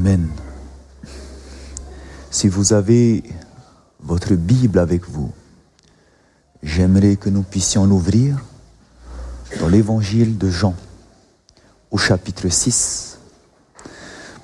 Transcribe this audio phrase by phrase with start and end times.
[0.00, 0.30] Amen.
[2.30, 3.22] Si vous avez
[3.98, 5.30] votre Bible avec vous,
[6.62, 8.42] j'aimerais que nous puissions l'ouvrir
[9.58, 10.74] dans l'évangile de Jean,
[11.90, 13.18] au chapitre 6,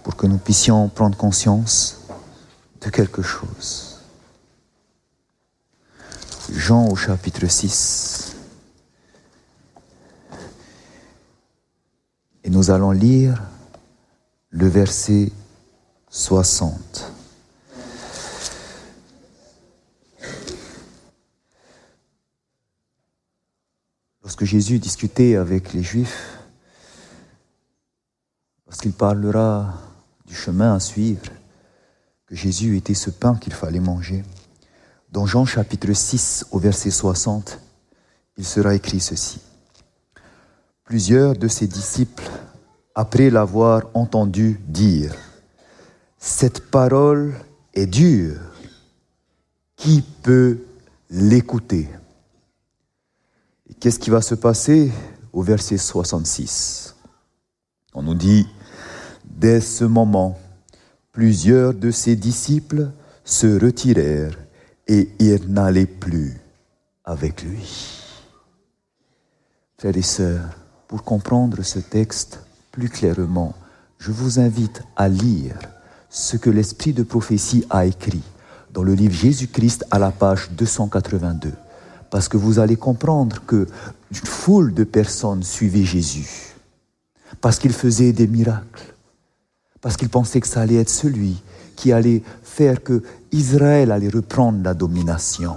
[0.03, 2.03] pour que nous puissions prendre conscience
[2.83, 4.03] de quelque chose.
[6.53, 8.37] Jean au chapitre 6.
[12.45, 13.43] Et nous allons lire
[14.51, 15.33] le verset
[16.17, 17.13] 60.
[24.23, 26.39] Lorsque Jésus discutait avec les Juifs,
[28.67, 29.75] lorsqu'il parlera
[30.27, 31.27] du chemin à suivre,
[32.27, 34.25] que Jésus était ce pain qu'il fallait manger,
[35.13, 37.61] dans Jean chapitre 6 au verset 60,
[38.39, 39.39] il sera écrit ceci.
[40.83, 42.31] Plusieurs de ses disciples,
[42.95, 45.15] après l'avoir entendu dire,
[46.29, 47.35] Cette parole
[47.73, 48.41] est dure,
[49.77, 50.59] qui peut
[51.09, 51.89] l'écouter?
[53.79, 54.91] Qu'est-ce qui va se passer
[55.33, 56.97] au verset 66
[57.95, 58.45] On nous dit,
[59.25, 60.37] dès ce moment,
[61.13, 62.91] plusieurs de ses disciples
[63.25, 64.37] se retirèrent
[64.89, 66.41] et ils n'allaient plus
[67.05, 68.03] avec lui.
[69.79, 70.51] Frères et sœurs,
[70.89, 72.41] pour comprendre ce texte
[72.73, 73.55] plus clairement,
[73.99, 75.57] je vous invite à lire
[76.11, 78.23] ce que l'Esprit de prophétie a écrit
[78.73, 81.53] dans le livre Jésus-Christ à la page 282
[82.11, 83.67] parce que vous allez comprendre que
[84.11, 86.55] une foule de personnes suivaient Jésus,
[87.41, 88.95] parce qu'il faisait des miracles,
[89.81, 91.43] parce qu'il pensait que ça allait être celui
[91.75, 93.03] qui allait faire que
[93.33, 95.57] Israël allait reprendre la domination.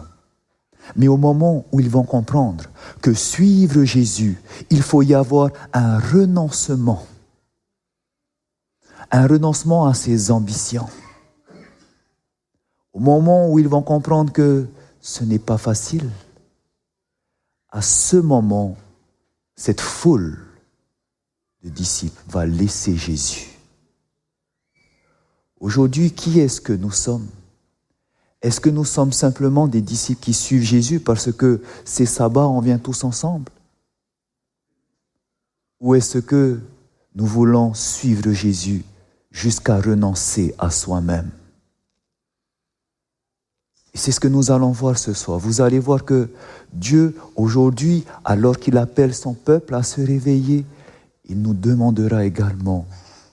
[0.95, 2.65] Mais au moment où ils vont comprendre
[3.01, 7.05] que suivre Jésus, il faut y avoir un renoncement,
[9.11, 10.87] un renoncement à ses ambitions.
[12.93, 14.67] Au moment où ils vont comprendre que
[15.01, 16.09] ce n'est pas facile,
[17.69, 18.77] à ce moment,
[19.55, 20.39] cette foule
[21.63, 23.47] de disciples va laisser Jésus.
[25.59, 27.27] Aujourd'hui, qui est-ce que nous sommes?
[28.41, 32.61] Est-ce que nous sommes simplement des disciples qui suivent Jésus parce que c'est sabbat, on
[32.61, 33.51] vient tous ensemble?
[35.81, 36.59] Ou est-ce que
[37.15, 38.83] nous voulons suivre Jésus
[39.31, 41.29] jusqu'à renoncer à soi-même
[43.93, 45.39] et c'est ce que nous allons voir ce soir.
[45.39, 46.29] Vous allez voir que
[46.73, 50.65] Dieu, aujourd'hui, alors qu'il appelle son peuple à se réveiller,
[51.27, 52.85] il nous demandera également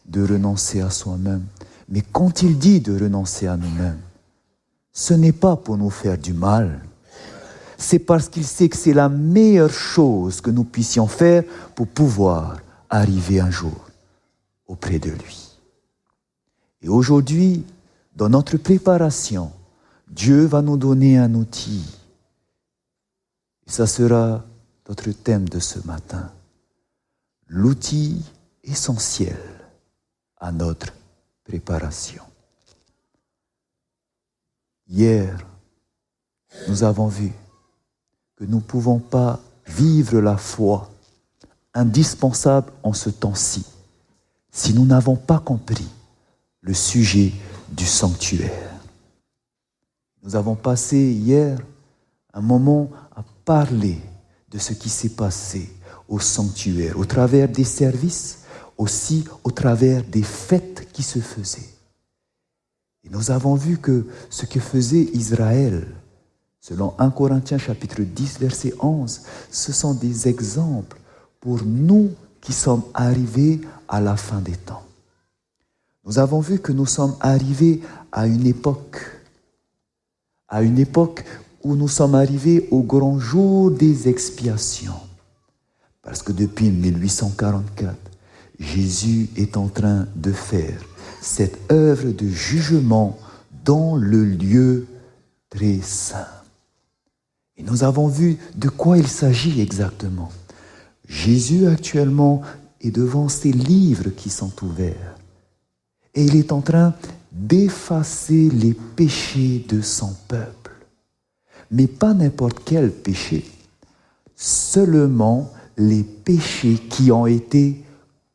[0.07, 1.45] de renoncer à soi-même.
[1.89, 4.01] Mais quand il dit de renoncer à nous-mêmes,
[4.93, 6.81] ce n'est pas pour nous faire du mal.
[7.77, 12.57] C'est parce qu'il sait que c'est la meilleure chose que nous puissions faire pour pouvoir
[12.89, 13.77] arriver un jour
[14.67, 15.46] auprès de lui.
[16.83, 17.65] Et aujourd'hui,
[18.15, 19.53] dans notre préparation,
[20.09, 21.85] Dieu va nous donner un outil.
[23.67, 24.45] Et ça sera
[24.89, 26.31] notre thème de ce matin.
[27.49, 28.25] L'outil
[28.63, 29.37] essentiel
[30.39, 30.93] à notre
[31.45, 32.23] préparation.
[34.89, 35.47] Hier,
[36.69, 37.33] nous avons vu
[38.37, 40.91] que nous ne pouvons pas vivre la foi
[41.75, 43.67] indispensable en ce temps-ci
[44.51, 45.89] si nous n'avons pas compris
[46.67, 47.33] le sujet
[47.71, 48.73] du sanctuaire.
[50.23, 51.59] Nous avons passé hier
[52.35, 53.99] un moment à parler
[54.51, 55.71] de ce qui s'est passé
[56.09, 58.41] au sanctuaire, au travers des services,
[58.77, 61.73] aussi au travers des fêtes qui se faisaient.
[63.05, 65.87] Et nous avons vu que ce que faisait Israël,
[66.61, 69.23] selon 1 Corinthiens chapitre 10 verset 11,
[69.53, 70.99] ce sont des exemples
[71.39, 72.11] pour nous
[72.41, 74.86] qui sommes arrivés à la fin des temps.
[76.07, 79.17] Nous avons vu que nous sommes arrivés à une époque
[80.49, 81.25] à une époque
[81.65, 85.01] où nous sommes arrivés au grand jour des expiations.
[86.03, 87.97] Parce que depuis 1844,
[88.61, 90.81] Jésus est en train de faire
[91.21, 93.19] cette œuvre de jugement
[93.65, 94.87] dans le lieu
[95.51, 96.29] très saint.
[97.57, 100.31] Et nous avons vu de quoi il s'agit exactement.
[101.09, 102.43] Jésus actuellement
[102.81, 105.17] est devant ces livres qui sont ouverts.
[106.17, 106.95] Et il est en train
[107.31, 110.73] d'effacer les péchés de son peuple.
[111.71, 113.45] Mais pas n'importe quel péché,
[114.35, 117.85] seulement les péchés qui ont été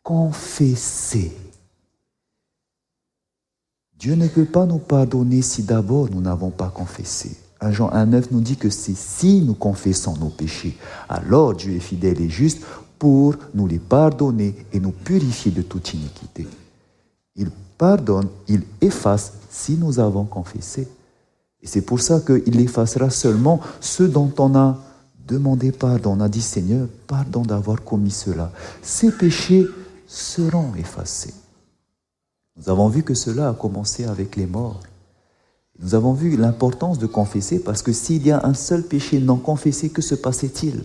[0.03, 1.35] confessés.
[3.97, 7.37] Dieu ne peut pas nous pardonner si d'abord nous n'avons pas confessé.
[7.61, 10.75] 1 Jean 1,9 nous dit que c'est si nous confessons nos péchés,
[11.07, 12.63] alors Dieu est fidèle et juste
[12.97, 16.47] pour nous les pardonner et nous purifier de toute iniquité.
[17.81, 20.87] Pardonne, il efface si nous avons confessé.
[21.63, 24.77] Et c'est pour ça qu'il effacera seulement ceux dont on a
[25.27, 26.15] demandé pardon.
[26.15, 28.51] On a dit Seigneur, pardon d'avoir commis cela.
[28.83, 29.65] Ces péchés
[30.05, 31.33] seront effacés.
[32.55, 34.81] Nous avons vu que cela a commencé avec les morts.
[35.79, 39.37] Nous avons vu l'importance de confesser parce que s'il y a un seul péché non
[39.37, 40.83] confessé, que se passait-il?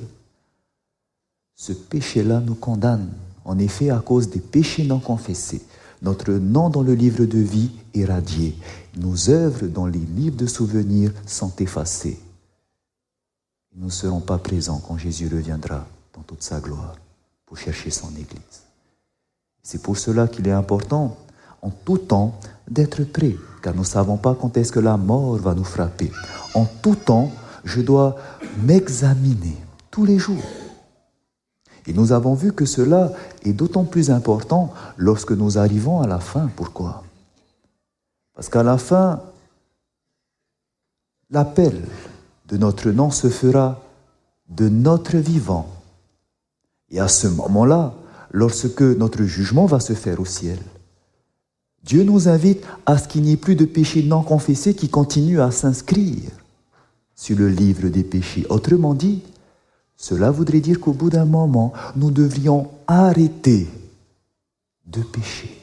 [1.56, 3.10] Ce péché-là nous condamne.
[3.44, 5.60] En effet, à cause des péchés non confessés,
[6.02, 8.56] notre nom dans le livre de vie est radié.
[8.96, 12.18] Nos œuvres dans les livres de souvenirs sont effacées.
[13.74, 16.96] Nous ne serons pas présents quand Jésus reviendra dans toute sa gloire
[17.44, 18.62] pour chercher son Église.
[19.62, 21.16] C'est pour cela qu'il est important,
[21.60, 22.38] en tout temps,
[22.68, 26.10] d'être prêt, car nous ne savons pas quand est-ce que la mort va nous frapper.
[26.54, 27.30] En tout temps,
[27.64, 28.16] je dois
[28.62, 29.56] m'examiner
[29.90, 30.42] tous les jours.
[31.86, 33.12] Et nous avons vu que cela
[33.44, 36.50] est d'autant plus important lorsque nous arrivons à la fin.
[36.56, 37.04] Pourquoi?
[38.34, 39.22] Parce qu'à la fin,
[41.30, 41.80] l'appel
[42.48, 43.80] de notre nom se fera
[44.48, 45.68] de notre vivant.
[46.90, 47.94] Et à ce moment-là,
[48.30, 50.58] lorsque notre jugement va se faire au ciel,
[51.82, 55.40] Dieu nous invite à ce qu'il n'y ait plus de péché non confessé qui continue
[55.40, 56.30] à s'inscrire
[57.14, 58.44] sur le livre des péchés.
[58.48, 59.22] Autrement dit,
[59.96, 63.66] cela voudrait dire qu'au bout d'un moment, nous devrions arrêter
[64.86, 65.62] de pécher.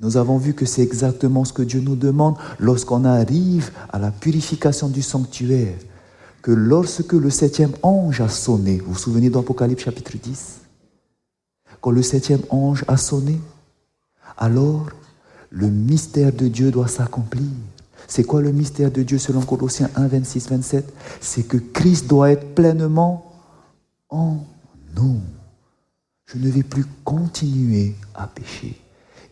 [0.00, 4.10] Nous avons vu que c'est exactement ce que Dieu nous demande lorsqu'on arrive à la
[4.10, 5.74] purification du sanctuaire.
[6.40, 10.60] Que lorsque le septième ange a sonné, vous vous souvenez d'Apocalypse chapitre 10
[11.80, 13.40] Quand le septième ange a sonné,
[14.36, 14.86] alors
[15.50, 17.48] le mystère de Dieu doit s'accomplir.
[18.08, 22.30] C'est quoi le mystère de Dieu selon Colossiens 1, 26, 27 C'est que Christ doit
[22.32, 23.30] être pleinement
[24.08, 24.38] en
[24.96, 25.20] nous.
[26.24, 28.80] Je ne vais plus continuer à pécher.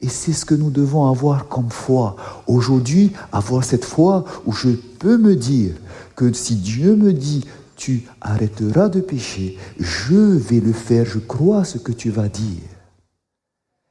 [0.03, 2.17] Et c'est ce que nous devons avoir comme foi.
[2.47, 5.75] Aujourd'hui, avoir cette foi où je peux me dire
[6.15, 7.47] que si Dieu me dit,
[7.77, 12.63] tu arrêteras de pécher, je vais le faire, je crois ce que tu vas dire.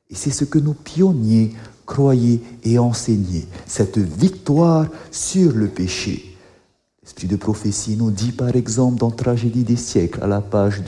[0.09, 1.53] Et c'est ce que nos pionniers
[1.85, 6.35] croyaient et enseignaient, cette victoire sur le péché.
[7.05, 10.81] L'esprit de prophétie nous dit par exemple dans Tragédie des siècles, à la page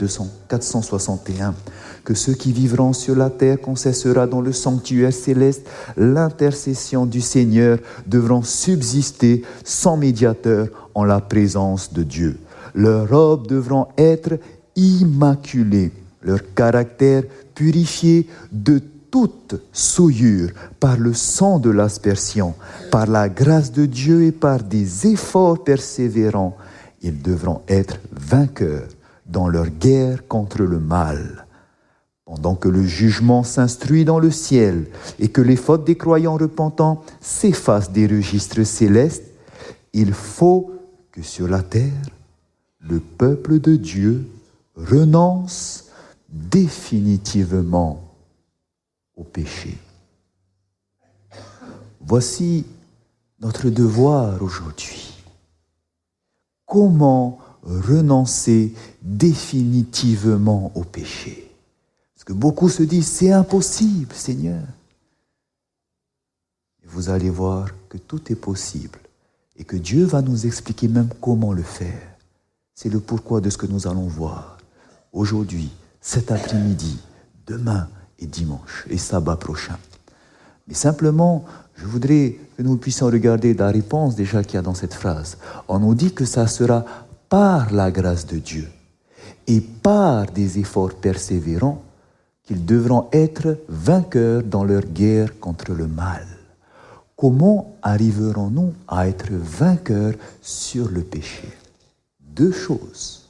[0.48, 1.54] 461,
[2.02, 7.20] que ceux qui vivront sur la terre, qu'on cessera dans le sanctuaire céleste, l'intercession du
[7.20, 7.78] Seigneur
[8.08, 12.40] devront subsister sans médiateur en la présence de Dieu.
[12.74, 14.40] Leurs robes devront être
[14.74, 15.92] immaculées,
[16.22, 17.22] leur caractère
[17.54, 20.50] purifié de toute souillure
[20.80, 22.54] par le sang de l'aspersion,
[22.90, 26.56] par la grâce de Dieu et par des efforts persévérants,
[27.02, 28.88] ils devront être vainqueurs
[29.26, 31.46] dans leur guerre contre le mal.
[32.24, 34.86] Pendant que le jugement s'instruit dans le ciel
[35.18, 39.24] et que les fautes des croyants repentants s'effacent des registres célestes,
[39.92, 40.72] il faut
[41.10, 41.92] que sur la terre,
[42.80, 44.26] le peuple de Dieu
[44.76, 45.86] renonce
[46.28, 48.07] définitivement
[49.18, 49.76] au péché.
[52.00, 52.64] Voici
[53.40, 55.12] notre devoir aujourd'hui.
[56.64, 61.50] Comment renoncer définitivement au péché?
[62.14, 64.62] Parce que beaucoup se disent, c'est impossible, Seigneur.
[66.84, 68.98] vous allez voir que tout est possible
[69.56, 72.16] et que Dieu va nous expliquer même comment le faire.
[72.74, 74.58] C'est le pourquoi de ce que nous allons voir
[75.12, 76.98] aujourd'hui, cet après-midi,
[77.46, 79.78] demain et dimanche et sabbat prochain.
[80.66, 81.44] Mais simplement,
[81.76, 85.38] je voudrais que nous puissions regarder la réponse déjà qu'il y a dans cette phrase.
[85.68, 86.84] On nous dit que ça sera
[87.28, 88.68] par la grâce de Dieu
[89.46, 91.82] et par des efforts persévérants
[92.42, 96.26] qu'ils devront être vainqueurs dans leur guerre contre le mal.
[97.16, 101.48] Comment arriverons-nous à être vainqueurs sur le péché?
[102.20, 103.28] Deux choses.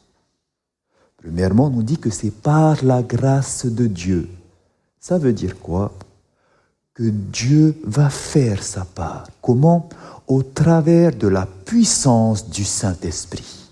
[1.16, 4.28] Premièrement, on nous dit que c'est par la grâce de Dieu
[5.00, 5.93] ça veut dire quoi?
[6.95, 9.28] Que Dieu va faire sa part.
[9.40, 9.88] Comment?
[10.26, 13.71] Au travers de la puissance du Saint-Esprit.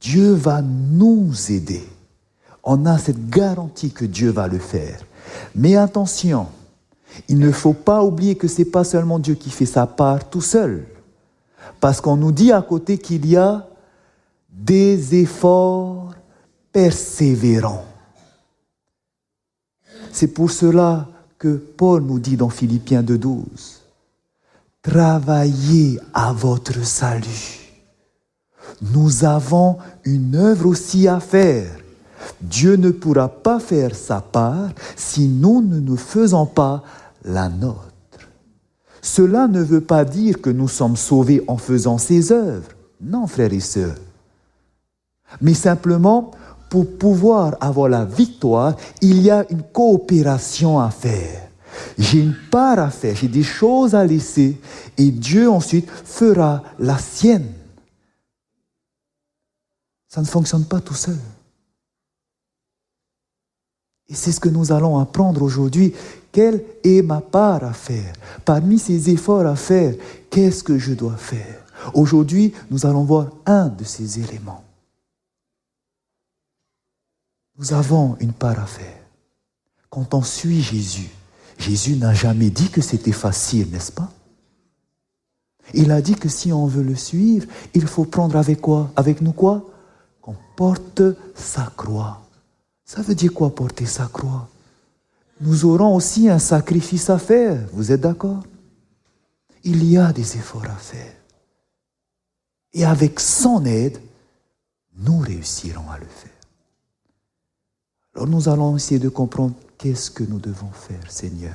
[0.00, 1.86] Dieu va nous aider.
[2.62, 5.00] On a cette garantie que Dieu va le faire.
[5.54, 6.46] Mais attention,
[7.28, 10.28] il ne faut pas oublier que ce n'est pas seulement Dieu qui fait sa part
[10.28, 10.86] tout seul.
[11.80, 13.66] Parce qu'on nous dit à côté qu'il y a
[14.50, 16.14] des efforts
[16.72, 17.84] persévérants.
[20.18, 21.06] C'est pour cela
[21.38, 23.36] que Paul nous dit dans Philippiens 2.12,
[24.82, 27.60] travaillez à votre salut.
[28.82, 31.70] Nous avons une œuvre aussi à faire.
[32.40, 36.82] Dieu ne pourra pas faire sa part si nous ne nous faisons pas
[37.24, 37.78] la nôtre.
[39.00, 42.72] Cela ne veut pas dire que nous sommes sauvés en faisant ses œuvres.
[43.00, 43.94] Non, frères et sœurs.
[45.40, 46.32] Mais simplement,
[46.68, 51.48] pour pouvoir avoir la victoire, il y a une coopération à faire.
[51.96, 54.60] J'ai une part à faire, j'ai des choses à laisser,
[54.96, 57.52] et Dieu ensuite fera la sienne.
[60.08, 61.18] Ça ne fonctionne pas tout seul.
[64.08, 65.92] Et c'est ce que nous allons apprendre aujourd'hui.
[66.32, 68.14] Quelle est ma part à faire?
[68.44, 69.94] Parmi ces efforts à faire,
[70.30, 71.64] qu'est-ce que je dois faire?
[71.92, 74.64] Aujourd'hui, nous allons voir un de ces éléments.
[77.58, 79.02] Nous avons une part à faire.
[79.90, 81.10] Quand on suit Jésus,
[81.58, 84.12] Jésus n'a jamais dit que c'était facile, n'est-ce pas?
[85.74, 88.92] Il a dit que si on veut le suivre, il faut prendre avec quoi?
[88.94, 89.68] Avec nous quoi?
[90.22, 91.02] Qu'on porte
[91.34, 92.22] sa croix.
[92.84, 94.48] Ça veut dire quoi porter sa croix?
[95.40, 98.42] Nous aurons aussi un sacrifice à faire, vous êtes d'accord?
[99.64, 101.14] Il y a des efforts à faire.
[102.72, 104.00] Et avec son aide,
[104.96, 106.37] nous réussirons à le faire.
[108.18, 111.54] Alors nous allons essayer de comprendre qu'est-ce que nous devons faire, Seigneur.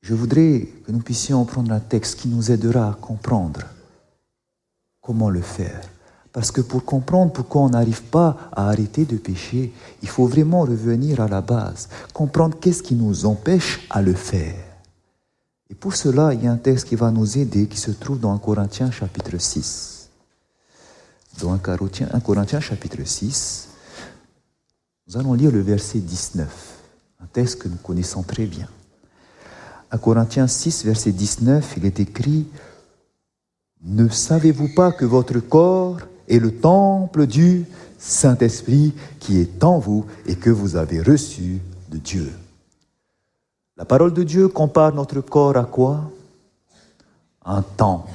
[0.00, 3.60] Je voudrais que nous puissions prendre un texte qui nous aidera à comprendre
[5.02, 5.82] comment le faire.
[6.32, 10.62] Parce que pour comprendre pourquoi on n'arrive pas à arrêter de pécher, il faut vraiment
[10.62, 14.64] revenir à la base, comprendre qu'est-ce qui nous empêche à le faire.
[15.68, 18.18] Et pour cela, il y a un texte qui va nous aider, qui se trouve
[18.18, 20.08] dans 1 Corinthiens chapitre 6.
[21.42, 23.75] Dans 1 Corinthiens chapitre 6,
[25.06, 26.82] nous allons lire le verset 19,
[27.22, 28.68] un texte que nous connaissons très bien.
[29.90, 32.46] À Corinthiens 6, verset 19, il est écrit
[33.84, 35.98] Ne savez-vous pas que votre corps
[36.28, 37.66] est le temple du
[37.98, 42.32] Saint-Esprit qui est en vous et que vous avez reçu de Dieu?
[43.76, 46.10] La parole de Dieu compare notre corps à quoi?
[47.44, 48.10] Un temple.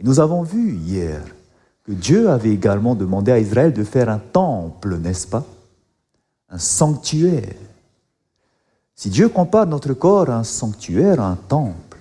[0.00, 1.22] Et nous avons vu hier
[1.94, 5.44] Dieu avait également demandé à Israël de faire un temple, n'est-ce pas?
[6.48, 7.54] Un sanctuaire.
[8.94, 11.98] Si Dieu compare notre corps à un sanctuaire, à un temple,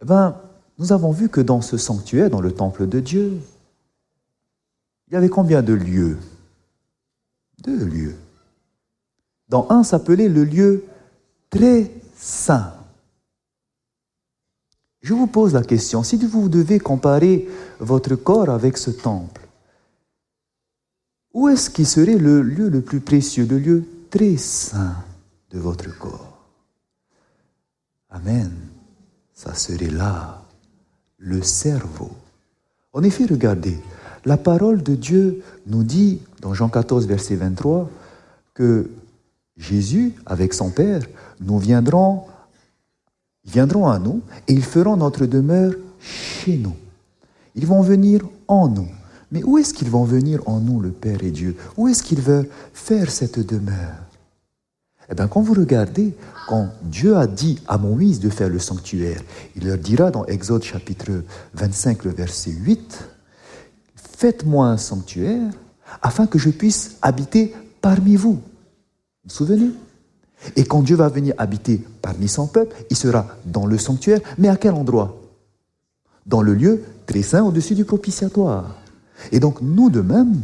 [0.00, 0.36] eh bien,
[0.78, 3.40] nous avons vu que dans ce sanctuaire, dans le temple de Dieu,
[5.08, 6.18] il y avait combien de lieux?
[7.64, 8.16] Deux lieux.
[9.48, 10.84] Dans un s'appelait le lieu
[11.50, 12.75] très saint.
[15.02, 17.48] Je vous pose la question, si vous devez comparer
[17.78, 19.46] votre corps avec ce temple,
[21.32, 24.96] où est-ce qui serait le lieu le plus précieux, le lieu très saint
[25.50, 26.38] de votre corps?
[28.10, 28.52] Amen.
[29.34, 30.42] Ça serait là,
[31.18, 32.10] le cerveau.
[32.94, 33.78] En effet, regardez,
[34.24, 37.90] la parole de Dieu nous dit dans Jean 14, verset 23,
[38.54, 38.88] que
[39.58, 41.02] Jésus, avec son Père,
[41.40, 42.22] nous viendrons
[43.46, 46.74] viendront à nous et ils feront notre demeure chez nous.
[47.54, 48.88] Ils vont venir en nous.
[49.32, 51.56] Mais où est-ce qu'ils vont venir en nous, le Père et Dieu?
[51.76, 53.96] Où est-ce qu'ils veulent faire cette demeure?
[55.10, 56.14] Eh bien, quand vous regardez,
[56.48, 59.20] quand Dieu a dit à Moïse de faire le sanctuaire,
[59.54, 61.22] il leur dira dans Exode chapitre
[61.54, 63.04] 25, le verset 8,
[64.16, 65.52] Faites-moi un sanctuaire
[66.00, 68.32] afin que je puisse habiter parmi vous.
[68.32, 68.40] Vous
[69.24, 69.70] vous souvenez?
[70.54, 74.48] Et quand Dieu va venir habiter parmi son peuple, il sera dans le sanctuaire, mais
[74.48, 75.20] à quel endroit?
[76.26, 78.76] Dans le lieu très saint au-dessus du propitiatoire.
[79.32, 80.42] Et donc nous de même,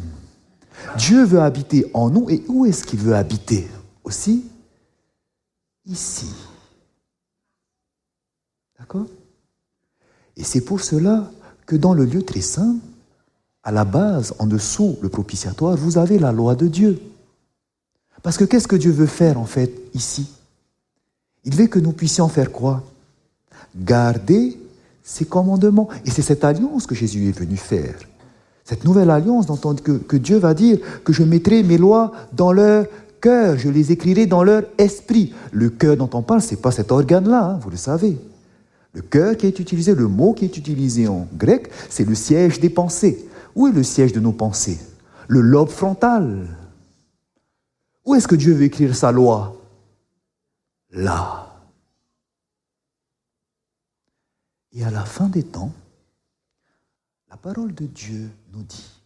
[0.96, 3.68] Dieu veut habiter en nous, et où est-ce qu'il veut habiter?
[4.04, 4.44] Aussi
[5.84, 6.32] Ici.
[8.78, 9.06] D'accord?
[10.36, 11.30] Et c'est pour cela
[11.66, 12.76] que dans le lieu très saint,
[13.64, 17.00] à la base, en dessous, le propitiatoire, vous avez la loi de Dieu.
[18.22, 20.28] Parce que qu'est-ce que Dieu veut faire en fait ici?
[21.44, 22.82] Il veut que nous puissions faire quoi?
[23.76, 24.58] Garder
[25.02, 25.88] ses commandements.
[26.04, 27.96] Et c'est cette alliance que Jésus est venu faire.
[28.64, 32.52] Cette nouvelle alliance dont que, que Dieu va dire que je mettrai mes lois dans
[32.52, 32.86] leur
[33.20, 35.34] cœur, je les écrirai dans leur esprit.
[35.50, 38.18] Le cœur dont on parle, ce n'est pas cet organe-là, hein, vous le savez.
[38.94, 42.60] Le cœur qui est utilisé, le mot qui est utilisé en grec, c'est le siège
[42.60, 43.26] des pensées.
[43.56, 44.78] Où est le siège de nos pensées?
[45.28, 46.46] Le lobe frontal.
[48.04, 49.56] Où est-ce que Dieu veut écrire sa loi?
[50.90, 51.48] Là.
[54.72, 55.72] Et à la fin des temps,
[57.28, 59.00] la parole de Dieu nous dit,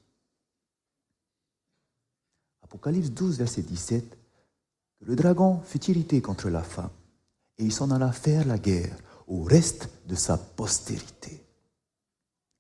[2.63, 4.19] Apocalypse 12, verset 17,
[4.99, 6.91] que le dragon fut irrité contre la femme
[7.59, 11.45] et il s'en alla faire la guerre au reste de sa postérité.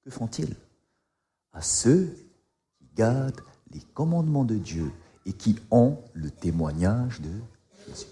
[0.05, 0.55] Que font-ils?
[1.53, 2.15] À ceux
[2.95, 3.41] gardent
[3.73, 4.93] les commandements de Dieu
[5.27, 7.31] et qui ont le témoignage de
[7.87, 8.07] Jésus.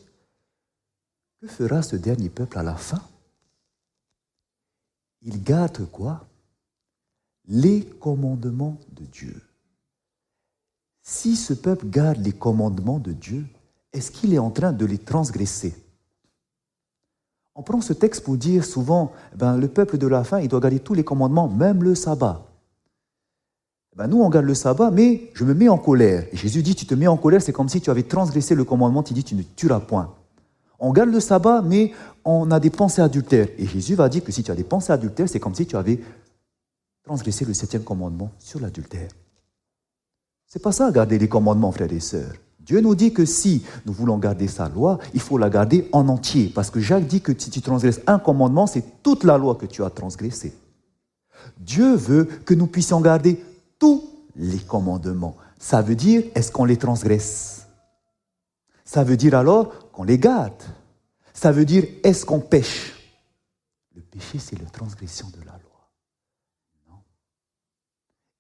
[1.40, 3.00] Que fera ce dernier peuple à la fin?
[5.22, 6.26] Il garde quoi?
[7.46, 9.40] Les commandements de Dieu.
[11.02, 13.46] Si ce peuple garde les commandements de Dieu,
[13.92, 15.74] est-ce qu'il est en train de les transgresser?
[17.54, 20.60] On prend ce texte pour dire souvent, ben, le peuple de la fin, il doit
[20.60, 22.44] garder tous les commandements, même le sabbat.
[23.94, 26.26] Eh ben, nous, on garde le sabbat, mais je me mets en colère.
[26.32, 28.64] Et Jésus dit, tu te mets en colère, c'est comme si tu avais transgressé le
[28.64, 30.12] commandement, il dit, tu ne tueras point.
[30.80, 31.92] On garde le sabbat, mais
[32.24, 33.48] on a des pensées adultères.
[33.56, 35.76] Et Jésus va dire que si tu as des pensées adultères, c'est comme si tu
[35.76, 36.00] avais
[37.04, 39.08] transgressé le septième commandement sur l'adultère.
[40.48, 42.32] C'est pas ça, garder les commandements, frères et sœurs.
[42.58, 46.08] Dieu nous dit que si nous voulons garder sa loi, il faut la garder en
[46.08, 46.50] entier.
[46.52, 49.66] Parce que Jacques dit que si tu transgresses un commandement, c'est toute la loi que
[49.66, 50.54] tu as transgressée.
[51.58, 53.38] Dieu veut que nous puissions garder
[54.36, 55.36] les commandements.
[55.58, 57.66] Ça veut dire, est-ce qu'on les transgresse?
[58.84, 60.62] Ça veut dire alors qu'on les garde.
[61.32, 62.92] Ça veut dire, est-ce qu'on pêche?
[63.94, 65.90] Le péché, c'est la transgression de la loi.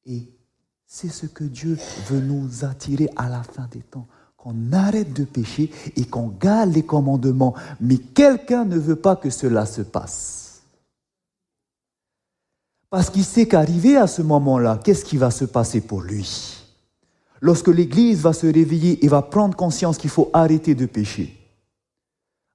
[0.06, 0.32] Et
[0.86, 4.06] c'est ce que Dieu veut nous attirer à la fin des temps.
[4.36, 7.54] Qu'on arrête de pécher et qu'on garde les commandements.
[7.80, 10.43] Mais quelqu'un ne veut pas que cela se passe.
[12.94, 16.62] Parce qu'il sait qu'arrivé à ce moment-là, qu'est-ce qui va se passer pour lui?
[17.40, 21.36] Lorsque l'Église va se réveiller et va prendre conscience qu'il faut arrêter de pécher,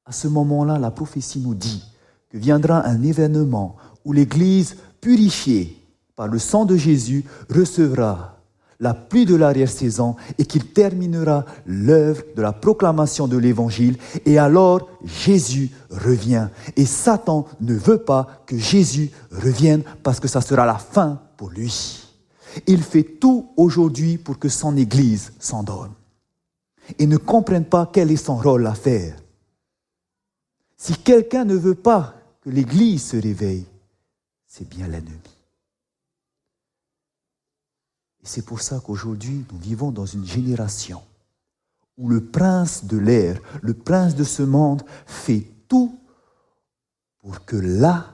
[0.05, 1.83] à ce moment-là, la prophétie nous dit
[2.29, 5.77] que viendra un événement où l'Église purifiée
[6.15, 8.38] par le sang de Jésus, recevra
[8.79, 13.97] la pluie de l'arrière-saison et qu'il terminera l'œuvre de la proclamation de l'Évangile.
[14.25, 16.47] Et alors, Jésus revient.
[16.77, 21.49] Et Satan ne veut pas que Jésus revienne parce que ça sera la fin pour
[21.49, 22.05] lui.
[22.67, 25.93] Il fait tout aujourd'hui pour que son Église s'endorme
[26.97, 29.15] et ne comprenne pas quel est son rôle à faire.
[30.77, 33.65] Si quelqu'un ne veut pas que l'Église se réveille,
[34.47, 35.38] c'est bien l'ennemi.
[38.29, 41.01] C'est pour ça qu'aujourd'hui, nous vivons dans une génération
[41.97, 45.99] où le prince de l'air, le prince de ce monde, fait tout
[47.17, 48.13] pour que là,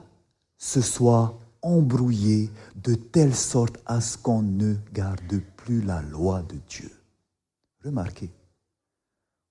[0.56, 6.56] ce soit embrouillé de telle sorte à ce qu'on ne garde plus la loi de
[6.66, 6.90] Dieu.
[7.84, 8.30] Remarquez,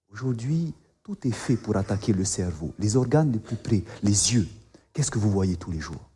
[0.10, 0.74] aujourd'hui,
[1.04, 4.48] tout est fait pour attaquer le cerveau, les organes les plus près, les yeux.
[4.94, 6.10] Qu'est-ce que vous voyez tous les jours?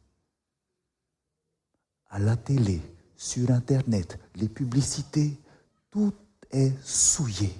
[2.09, 2.81] À la télé,
[3.19, 5.37] sur Internet, les publicités,
[5.91, 6.13] tout
[6.51, 7.53] est souillé.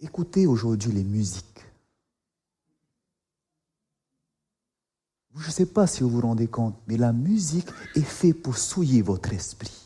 [0.00, 1.66] Écoutez aujourd'hui les musiques.
[5.36, 8.56] Je ne sais pas si vous vous rendez compte, mais la musique est faite pour
[8.56, 9.85] souiller votre esprit.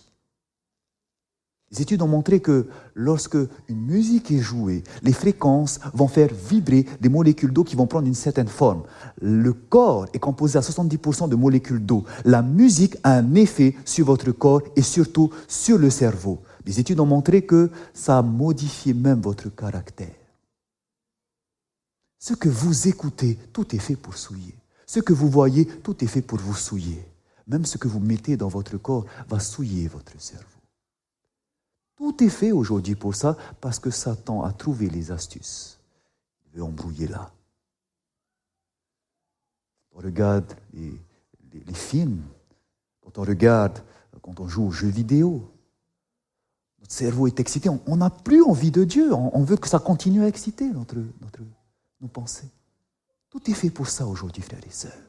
[1.73, 3.37] Les études ont montré que lorsque
[3.69, 8.09] une musique est jouée, les fréquences vont faire vibrer des molécules d'eau qui vont prendre
[8.09, 8.83] une certaine forme.
[9.21, 12.05] Le corps est composé à 70% de molécules d'eau.
[12.25, 16.41] La musique a un effet sur votre corps et surtout sur le cerveau.
[16.67, 20.09] Les études ont montré que ça a modifié même votre caractère.
[22.19, 24.57] Ce que vous écoutez, tout est fait pour souiller.
[24.87, 27.01] Ce que vous voyez, tout est fait pour vous souiller.
[27.47, 30.60] Même ce que vous mettez dans votre corps va souiller votre cerveau.
[32.01, 35.79] Tout est fait aujourd'hui pour ça parce que Satan a trouvé les astuces.
[36.47, 37.31] Il veut embrouiller là.
[39.93, 40.99] Quand on regarde les,
[41.75, 42.23] films,
[43.03, 43.83] quand on regarde,
[44.23, 45.53] quand on joue aux jeux vidéo,
[46.79, 47.69] notre cerveau est excité.
[47.69, 49.13] On n'a plus envie de Dieu.
[49.13, 51.41] On, veut que ça continue à exciter notre, notre,
[52.01, 52.49] nos pensées.
[53.29, 55.05] Tout est fait pour ça aujourd'hui, frères et sœurs.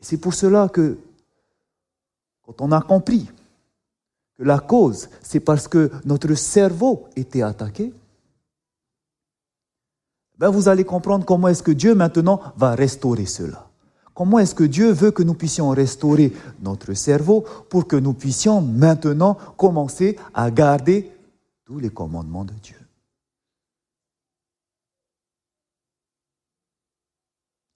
[0.00, 0.98] Et c'est pour cela que,
[2.42, 3.30] quand on a compris
[4.36, 7.92] que la cause, c'est parce que notre cerveau était attaqué,
[10.38, 13.68] ben vous allez comprendre comment est-ce que Dieu maintenant va restaurer cela.
[14.12, 18.60] Comment est-ce que Dieu veut que nous puissions restaurer notre cerveau pour que nous puissions
[18.60, 21.10] maintenant commencer à garder
[21.66, 22.78] tous les commandements de Dieu.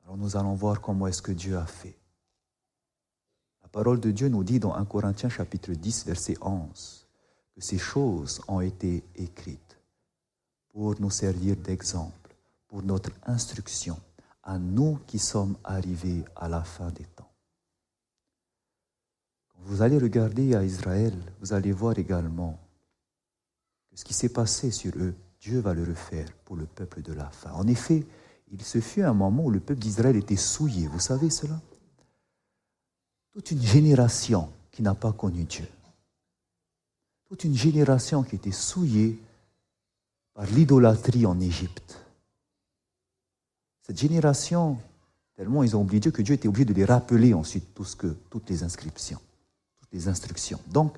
[0.05, 2.00] Alors nous allons voir comment est-ce que Dieu a fait.
[3.73, 7.07] Parole de Dieu nous dit dans 1 Corinthiens chapitre 10 verset 11
[7.55, 9.79] que ces choses ont été écrites
[10.73, 12.35] pour nous servir d'exemple,
[12.67, 13.99] pour notre instruction,
[14.43, 17.31] à nous qui sommes arrivés à la fin des temps.
[19.49, 22.59] Quand vous allez regarder à Israël, vous allez voir également
[23.91, 27.13] que ce qui s'est passé sur eux, Dieu va le refaire pour le peuple de
[27.13, 27.53] la fin.
[27.53, 28.05] En effet,
[28.51, 31.61] il se fut un moment où le peuple d'Israël était souillé, vous savez cela?
[33.33, 35.67] Toute une génération qui n'a pas connu Dieu.
[37.29, 39.19] Toute une génération qui était souillée
[40.35, 41.99] par l'idolâtrie en Égypte.
[43.83, 44.79] Cette génération,
[45.37, 47.97] tellement ils ont oublié Dieu que Dieu était obligé de les rappeler ensuite tout ce
[47.97, 49.21] que, toutes les inscriptions,
[49.81, 50.61] toutes les instructions.
[50.69, 50.97] Donc,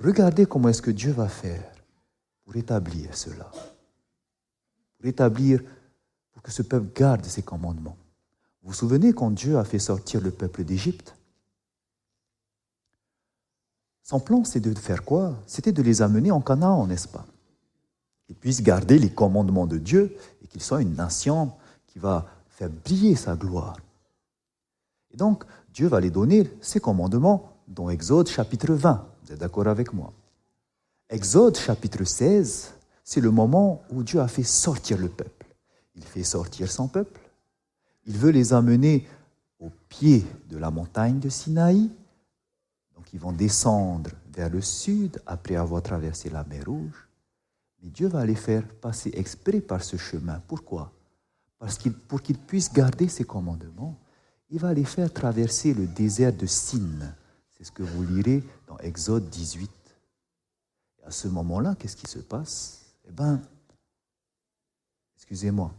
[0.00, 1.72] regardez comment est-ce que Dieu va faire
[2.44, 3.50] pour établir cela,
[4.96, 5.60] pour établir,
[6.32, 7.96] pour que ce peuple garde ses commandements.
[8.62, 11.14] Vous vous souvenez quand Dieu a fait sortir le peuple d'Égypte?
[14.08, 15.34] Son plan, c'est de faire quoi?
[15.46, 17.26] C'était de les amener en Canaan, n'est-ce pas?
[18.24, 21.52] Qu'ils puissent garder les commandements de Dieu et qu'ils soient une nation
[21.86, 23.76] qui va faire briller sa gloire.
[25.10, 25.44] Et donc,
[25.74, 29.06] Dieu va les donner ses commandements dans Exode chapitre 20.
[29.24, 30.10] Vous êtes d'accord avec moi?
[31.10, 32.72] Exode chapitre 16,
[33.04, 35.44] c'est le moment où Dieu a fait sortir le peuple.
[35.96, 37.20] Il fait sortir son peuple.
[38.06, 39.06] Il veut les amener
[39.60, 41.90] au pied de la montagne de Sinaï.
[43.12, 47.08] Ils vont descendre vers le sud après avoir traversé la mer Rouge.
[47.82, 50.40] Mais Dieu va les faire passer exprès par ce chemin.
[50.46, 50.92] Pourquoi?
[51.58, 53.98] Parce qu'il, pour qu'ils puissent garder ses commandements,
[54.50, 57.14] il va les faire traverser le désert de Sin.
[57.50, 59.70] C'est ce que vous lirez dans Exode 18.
[61.00, 62.82] Et à ce moment-là, qu'est-ce qui se passe?
[63.08, 63.40] Eh bien,
[65.16, 65.72] excusez-moi,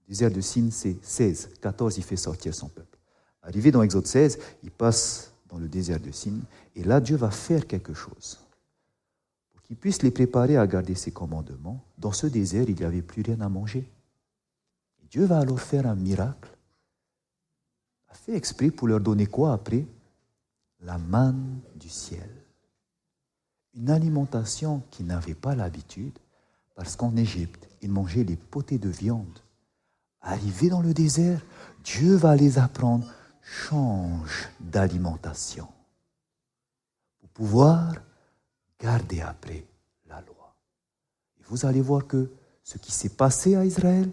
[0.00, 1.50] le désert de Sin, c'est 16.
[1.60, 2.98] 14, il fait sortir son peuple.
[3.42, 6.40] Arrivé dans Exode 16, il passe dans le désert de Sin,
[6.78, 8.38] et là, Dieu va faire quelque chose
[9.64, 11.84] qui puisse les préparer à garder ses commandements.
[11.98, 13.90] Dans ce désert, il n'y avait plus rien à manger.
[15.10, 16.56] Dieu va alors faire un miracle.
[18.08, 19.86] A fait exprès pour leur donner quoi après?
[20.80, 22.30] La manne du ciel.
[23.74, 26.16] Une alimentation qu'ils n'avaient pas l'habitude,
[26.76, 29.40] parce qu'en Égypte, ils mangeaient les potées de viande.
[30.20, 31.44] Arrivés dans le désert,
[31.82, 33.12] Dieu va les apprendre
[33.42, 35.77] change d'alimentation pour
[37.38, 37.94] pouvoir
[38.80, 39.64] gardez après
[40.08, 40.56] la loi.
[41.38, 42.28] Et vous allez voir que
[42.64, 44.10] ce qui s'est passé à Israël,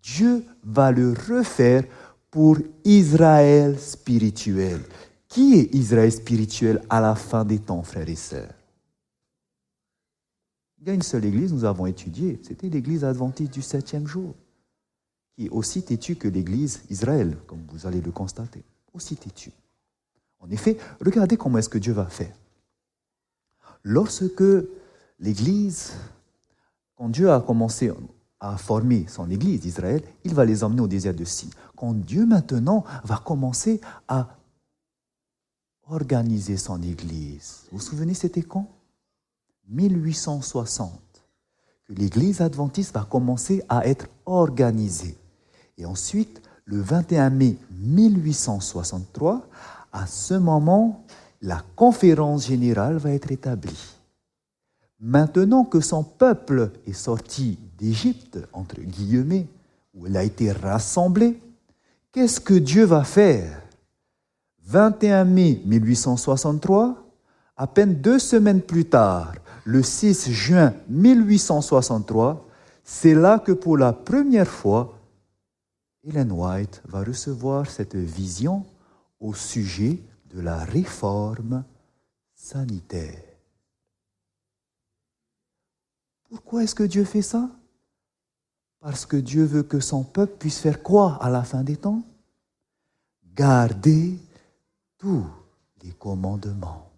[0.00, 1.82] Dieu va le refaire
[2.30, 4.80] pour Israël spirituel.
[5.26, 8.54] Qui est Israël spirituel à la fin des temps, frères et sœurs?
[10.78, 14.32] Il y a une seule église, nous avons étudié, c'était l'église adventiste du septième jour,
[15.34, 18.62] qui est aussi têtue que l'église Israël, comme vous allez le constater,
[18.94, 19.52] aussi têtue.
[20.38, 22.34] En effet, regardez comment est-ce que Dieu va faire.
[23.82, 24.44] Lorsque
[25.18, 25.92] l'Église,
[26.96, 27.90] quand Dieu a commencé
[28.38, 31.48] à former son Église d'Israël, il va les emmener au désert de Sin.
[31.76, 34.36] Quand Dieu maintenant va commencer à
[35.88, 38.68] organiser son Église, vous vous souvenez c'était quand?
[39.68, 40.90] 1860,
[41.86, 45.16] que l'Église adventiste va commencer à être organisée.
[45.78, 49.46] Et ensuite, le 21 mai 1863,
[49.92, 51.04] à ce moment,
[51.40, 53.96] la conférence générale va être établie.
[54.98, 59.46] Maintenant que son peuple est sorti d'Égypte, entre guillemets,
[59.94, 61.40] où il a été rassemblé,
[62.12, 63.62] qu'est-ce que Dieu va faire?
[64.64, 67.02] 21 mai 1863,
[67.56, 69.32] à peine deux semaines plus tard,
[69.64, 72.46] le 6 juin 1863,
[72.84, 74.98] c'est là que pour la première fois,
[76.04, 78.64] Ellen White va recevoir cette vision
[79.18, 79.98] au sujet
[80.32, 81.64] de la réforme
[82.34, 83.22] sanitaire.
[86.28, 87.50] Pourquoi est-ce que Dieu fait ça?
[88.78, 92.02] Parce que Dieu veut que son peuple puisse faire quoi à la fin des temps
[93.34, 94.18] Garder
[94.98, 95.26] tous
[95.82, 96.90] les commandements.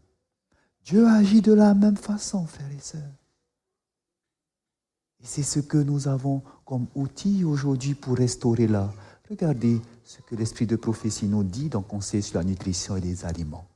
[0.84, 3.00] Dieu agit de la même façon, frères et sœurs.
[5.20, 8.92] Et c'est ce que nous avons comme outil aujourd'hui pour restaurer la
[9.32, 9.80] Regardez
[10.12, 13.66] ce que l'esprit de prophétie nous dit dans Conseil sur la nutrition et les aliments.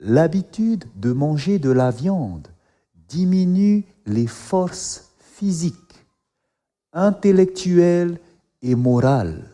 [0.00, 2.48] L'habitude de manger de la viande
[3.08, 5.76] diminue les forces physiques,
[6.92, 8.18] intellectuelles
[8.60, 9.48] et morales.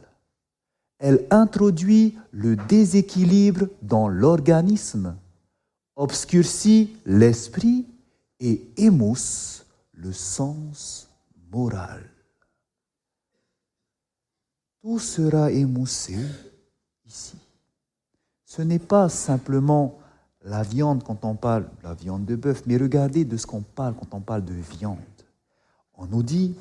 [0.99, 5.14] Elle introduit le déséquilibre dans l'organisme,
[5.94, 7.85] obscurcit l'esprit
[8.40, 11.11] et émousse le sens
[11.53, 12.10] moral
[14.83, 16.16] tout sera émoussé
[17.07, 17.37] ici.
[18.45, 19.99] Ce n'est pas simplement
[20.43, 23.61] la viande quand on parle de la viande de bœuf, mais regardez de ce qu'on
[23.61, 24.99] parle quand on parle de viande.
[25.97, 26.55] On nous dit,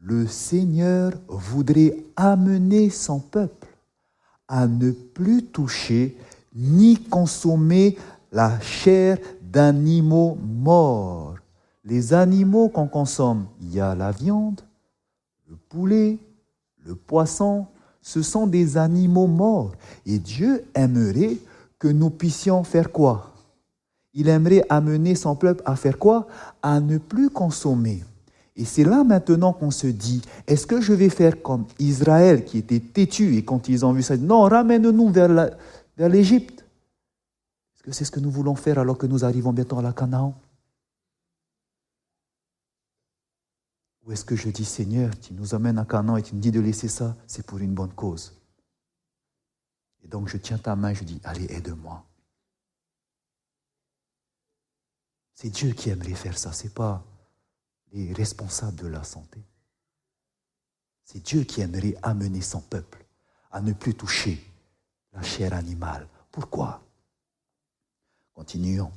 [0.00, 3.68] le Seigneur voudrait amener son peuple
[4.48, 6.16] à ne plus toucher
[6.54, 7.96] ni consommer
[8.32, 11.36] la chair d'animaux morts.
[11.84, 14.60] Les animaux qu'on consomme, il y a la viande,
[15.48, 16.18] le poulet,
[16.88, 17.66] le poisson,
[18.00, 19.72] Ce sont des animaux morts.
[20.06, 21.36] Et Dieu aimerait
[21.78, 23.34] que nous puissions faire quoi?
[24.14, 26.26] Il aimerait amener son peuple à faire quoi?
[26.62, 28.02] À ne plus consommer.
[28.56, 32.58] Et c'est là maintenant qu'on se dit, est-ce que je vais faire comme Israël qui
[32.58, 35.50] était têtu et quand ils ont vu ça, non, ramène-nous vers
[35.98, 36.64] l'Égypte.
[37.74, 39.92] Est-ce que c'est ce que nous voulons faire alors que nous arrivons bientôt à la
[39.92, 40.34] Canaan?
[44.08, 46.50] Ou est-ce que je dis, Seigneur, tu nous amènes à Canaan et tu me dis
[46.50, 48.32] de laisser ça, c'est pour une bonne cause.
[50.02, 52.02] Et donc je tiens ta main je dis, allez, aide-moi.
[55.34, 57.04] C'est Dieu qui aimerait faire ça, c'est pas
[57.92, 59.42] les responsables de la santé.
[61.04, 63.04] C'est Dieu qui aimerait amener son peuple
[63.50, 64.42] à ne plus toucher
[65.12, 66.08] la chair animale.
[66.32, 66.82] Pourquoi?
[68.32, 68.90] Continuons.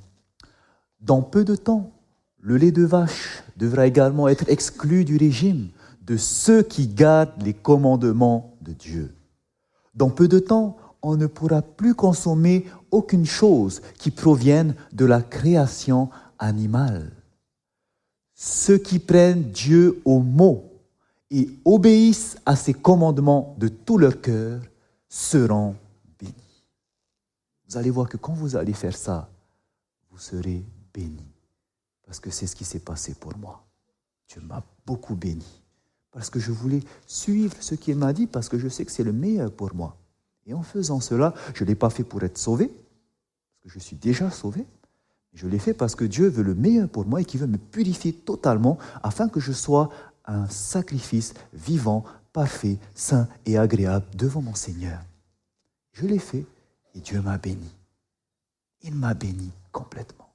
[1.02, 1.92] Dans peu de temps,
[2.42, 5.70] le lait de vache devra également être exclu du régime
[6.02, 9.16] de ceux qui gardent les commandements de Dieu.
[9.94, 15.22] Dans peu de temps, on ne pourra plus consommer aucune chose qui provienne de la
[15.22, 17.12] création animale.
[18.34, 20.66] Ceux qui prennent Dieu au mot
[21.30, 24.62] et obéissent à ses commandements de tout leur cœur
[25.08, 25.76] seront
[26.20, 26.66] bénis.
[27.68, 29.30] Vous allez voir que quand vous allez faire ça,
[30.10, 31.31] vous serez bénis.
[32.12, 33.64] Parce que c'est ce qui s'est passé pour moi.
[34.28, 35.48] Dieu m'a beaucoup béni.
[36.12, 39.06] Parce que je voulais suivre ce qu'il m'a dit, parce que je sais que c'est
[39.06, 39.96] le meilleur pour moi.
[40.46, 43.80] Et en faisant cela, je ne l'ai pas fait pour être sauvé, parce que je
[43.80, 44.66] suis déjà sauvé,
[45.34, 47.58] je l'ai fait parce que Dieu veut le meilleur pour moi et qu'il veut me
[47.58, 49.90] purifier totalement afin que je sois
[50.26, 55.00] un sacrifice vivant, parfait, saint et agréable devant mon Seigneur.
[55.94, 56.46] Je l'ai fait
[56.94, 57.74] et Dieu m'a béni.
[58.82, 60.31] Il m'a béni complètement.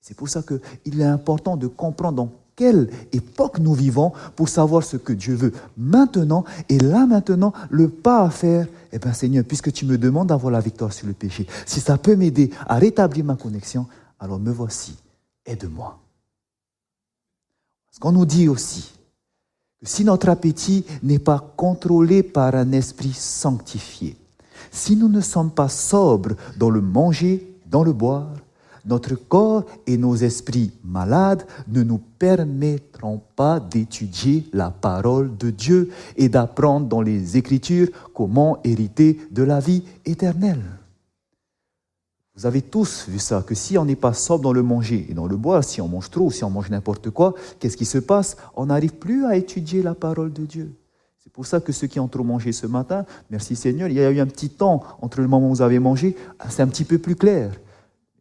[0.00, 4.82] C'est pour ça qu'il est important de comprendre dans quelle époque nous vivons pour savoir
[4.82, 6.44] ce que Dieu veut maintenant.
[6.68, 10.50] Et là maintenant, le pas à faire, eh bien Seigneur, puisque tu me demandes d'avoir
[10.50, 13.86] la victoire sur le péché, si ça peut m'aider à rétablir ma connexion,
[14.18, 14.94] alors me voici,
[15.46, 15.98] aide-moi.
[17.90, 18.92] Parce qu'on nous dit aussi
[19.80, 24.16] que si notre appétit n'est pas contrôlé par un esprit sanctifié,
[24.70, 28.28] si nous ne sommes pas sobres dans le manger, dans le boire,
[28.84, 35.90] notre corps et nos esprits malades ne nous permettront pas d'étudier la parole de Dieu
[36.16, 40.62] et d'apprendre dans les Écritures comment hériter de la vie éternelle.
[42.36, 45.14] Vous avez tous vu ça, que si on n'est pas sobre dans le manger et
[45.14, 47.98] dans le boire, si on mange trop, si on mange n'importe quoi, qu'est-ce qui se
[47.98, 48.36] passe?
[48.56, 50.72] On n'arrive plus à étudier la parole de Dieu.
[51.18, 54.00] C'est pour ça que ceux qui ont trop mangé ce matin, merci Seigneur, il y
[54.00, 56.16] a eu un petit temps entre le moment où vous avez mangé,
[56.48, 57.52] c'est un petit peu plus clair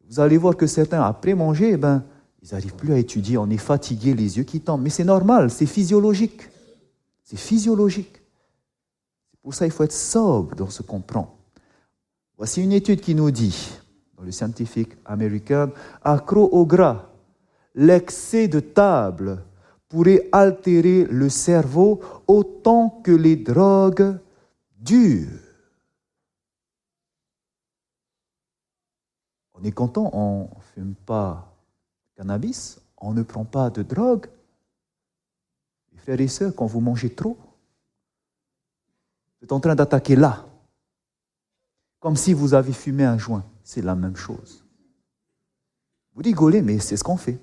[0.10, 2.04] vous allez voir que certains, après manger, eh ben,
[2.41, 4.82] ils n'arrivent plus à étudier, on est fatigué, les yeux qui tombent.
[4.82, 6.50] Mais c'est normal, c'est physiologique.
[7.24, 8.13] C'est physiologique.
[9.32, 11.38] C'est pour ça qu'il faut être sobre dans ce qu'on prend.
[12.38, 13.69] Voici une étude qui nous dit,
[14.17, 15.72] dans le scientifique américain,
[16.04, 17.10] accro au gras,
[17.76, 19.43] l'excès de table
[19.89, 24.17] pourrait altérer le cerveau autant que les drogues
[24.80, 25.49] dures.
[29.60, 31.54] On est content, on ne fume pas
[32.15, 34.28] cannabis, on ne prend pas de drogue.
[35.98, 37.38] frères et sœurs, quand vous mangez trop,
[39.39, 40.45] vous êtes en train d'attaquer là.
[42.00, 43.43] Comme si vous avez fumé un joint.
[43.63, 44.63] C'est la même chose.
[46.13, 47.39] Vous rigolez, mais c'est ce qu'on fait.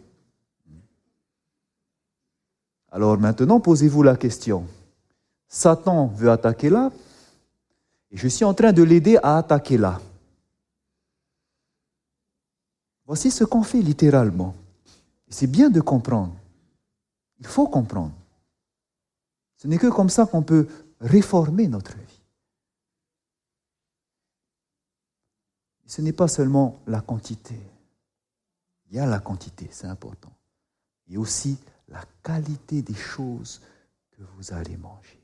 [2.90, 4.66] Alors maintenant, posez-vous la question.
[5.48, 6.90] Satan veut attaquer là,
[8.11, 10.00] et je suis en train de l'aider à attaquer là.
[13.07, 14.55] Voici ce qu'on fait littéralement.
[15.29, 16.35] C'est bien de comprendre.
[17.38, 18.14] Il faut comprendre.
[19.57, 20.69] Ce n'est que comme ça qu'on peut
[21.01, 22.23] réformer notre vie.
[25.87, 27.59] Ce n'est pas seulement la quantité.
[28.90, 30.33] Il y a la quantité, c'est important.
[31.07, 33.61] Il y a aussi la qualité des choses
[34.11, 35.23] que vous allez manger.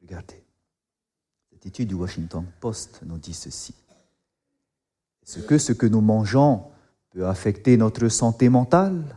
[0.00, 0.42] Regardez,
[1.50, 3.74] cette étude du Washington Post nous dit ceci
[5.30, 6.64] ce que ce que nous mangeons
[7.10, 9.16] peut affecter notre santé mentale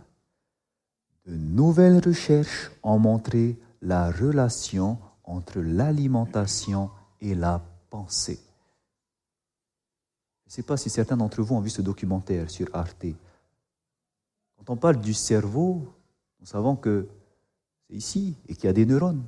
[1.25, 8.39] De nouvelles recherches ont montré la relation entre l'alimentation et la pensée.
[10.45, 13.07] Je ne sais pas si certains d'entre vous ont vu ce documentaire sur Arte.
[14.57, 15.87] Quand on parle du cerveau,
[16.39, 17.07] nous savons que
[17.87, 19.25] c'est ici et qu'il y a des neurones.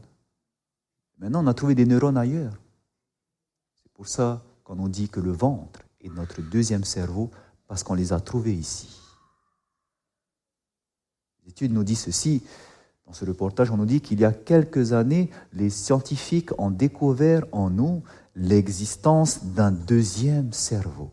[1.18, 2.54] Maintenant, on a trouvé des neurones ailleurs.
[3.82, 7.32] C'est pour ça qu'on nous dit que le ventre et notre deuxième cerveau
[7.68, 9.02] parce qu'on les a trouvés ici.
[11.46, 12.44] L'étude nous dit ceci,
[13.08, 17.44] Dans ce reportage, on nous dit qu'il y a quelques années, les scientifiques ont découvert
[17.52, 18.04] en nous
[18.36, 21.12] l'existence d'un deuxième cerveau.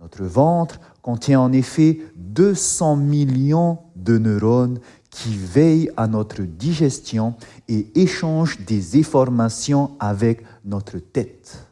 [0.00, 4.80] Notre ventre contient en effet 200 millions de neurones
[5.10, 7.34] qui veillent à notre digestion
[7.68, 11.63] et échangent des informations avec notre tête.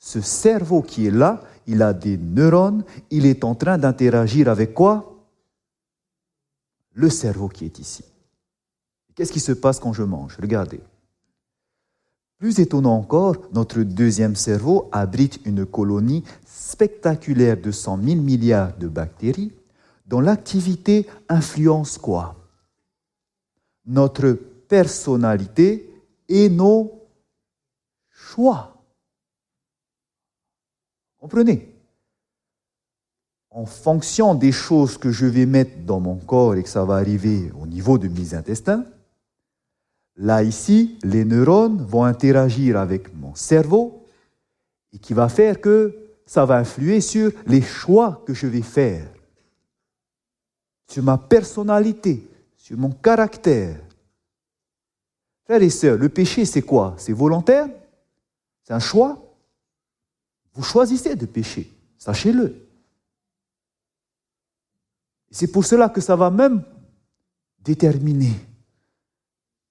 [0.00, 4.72] Ce cerveau qui est là, il a des neurones, il est en train d'interagir avec
[4.72, 5.14] quoi?
[6.94, 8.02] Le cerveau qui est ici.
[9.14, 10.38] Qu'est-ce qui se passe quand je mange?
[10.40, 10.80] Regardez.
[12.38, 18.88] Plus étonnant encore, notre deuxième cerveau abrite une colonie spectaculaire de 100 000 milliards de
[18.88, 19.52] bactéries
[20.06, 22.36] dont l'activité influence quoi?
[23.84, 25.92] Notre personnalité
[26.30, 27.06] et nos
[28.08, 28.79] choix.
[31.20, 31.68] Comprenez?
[33.50, 36.96] En fonction des choses que je vais mettre dans mon corps et que ça va
[36.96, 38.84] arriver au niveau de mes intestins,
[40.20, 44.04] Là, ici, les neurones vont interagir avec mon cerveau
[44.92, 49.08] et qui va faire que ça va influer sur les choix que je vais faire,
[50.86, 53.80] sur ma personnalité, sur mon caractère.
[55.44, 56.94] Frères et sœurs, le péché, c'est quoi?
[56.98, 57.68] C'est volontaire?
[58.62, 59.29] C'est un choix?
[60.54, 62.66] Vous choisissez de pécher, sachez-le.
[65.30, 66.64] C'est pour cela que ça va même
[67.60, 68.34] déterminer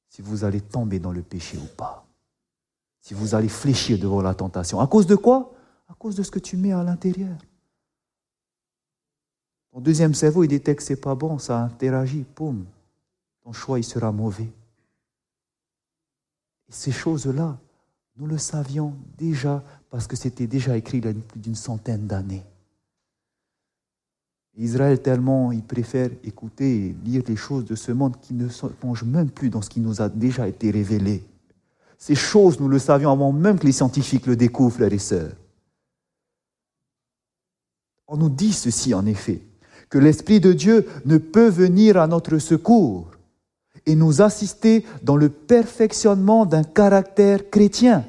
[0.07, 2.05] si vous allez tomber dans le péché ou pas.
[3.01, 4.79] Si vous allez fléchir devant la tentation.
[4.79, 5.53] À cause de quoi?
[5.87, 7.37] À cause de ce que tu mets à l'intérieur.
[9.71, 12.65] Ton deuxième cerveau, il détecte que ce n'est pas bon, ça interagit, poum.
[13.43, 14.51] Ton choix, il sera mauvais.
[16.67, 17.57] Et ces choses-là,
[18.19, 22.05] nous le savions déjà parce que c'était déjà écrit il y a plus d'une centaine
[22.05, 22.43] d'années.
[24.57, 28.47] Israël, tellement il préfère écouter et lire les choses de ce monde qui ne
[28.81, 31.23] plonge même plus dans ce qui nous a déjà été révélé.
[31.97, 35.33] Ces choses, nous le savions avant même que les scientifiques le découvrent, frères et sœurs.
[38.07, 39.41] On nous dit ceci, en effet,
[39.89, 43.08] que l'Esprit de Dieu ne peut venir à notre secours
[43.89, 48.05] et nous assister dans le perfectionnement d'un caractère chrétien.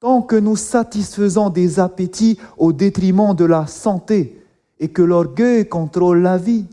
[0.00, 4.44] Tant que nous satisfaisons des appétits au détriment de la santé,
[4.80, 6.66] et que l'orgueil contrôle la vie.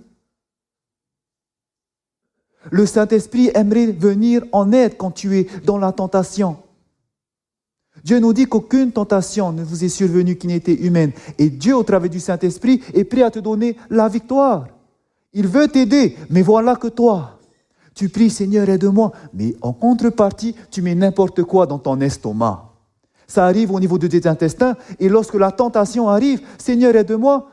[2.72, 6.58] Le Saint-Esprit aimerait venir en aide quand tu es dans la tentation.
[8.04, 11.12] Dieu nous dit qu'aucune tentation ne vous est survenue qui n'était humaine.
[11.38, 14.68] Et Dieu, au travers du Saint-Esprit, est prêt à te donner la victoire.
[15.38, 17.38] Il veut t'aider, mais voilà que toi,
[17.94, 19.12] tu pries Seigneur, aide-moi.
[19.36, 22.74] Mais en contrepartie, tu mets n'importe quoi dans ton estomac.
[23.28, 27.48] Ça arrive au niveau de tes intestins, et lorsque la tentation arrive, Seigneur, aide-moi,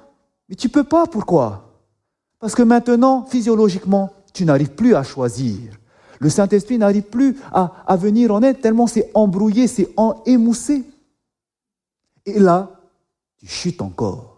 [0.49, 1.75] mais tu peux pas, pourquoi?
[2.41, 5.59] Parce que maintenant, physiologiquement, tu n'arrives plus à choisir.
[6.21, 9.91] Le Saint-Esprit n'arrive plus à, venir en aide tellement c'est embrouillé, c'est
[10.25, 10.85] émoussé.
[12.25, 12.81] Et là,
[13.37, 14.34] tu chutes encore.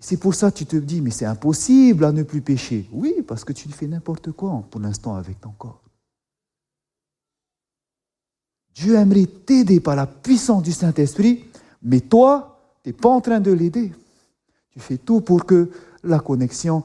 [0.00, 2.88] C'est pour ça que tu te dis, mais c'est impossible à ne plus pécher.
[2.92, 5.82] Oui, parce que tu fais n'importe quoi pour l'instant avec ton corps.
[8.74, 11.44] Dieu aimerait t'aider par la puissance du Saint-Esprit,
[11.82, 13.92] mais toi, tu n'es pas en train de l'aider.
[14.70, 15.68] Tu fais tout pour que
[16.04, 16.84] la connexion,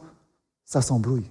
[0.65, 1.29] ça s'embrouille.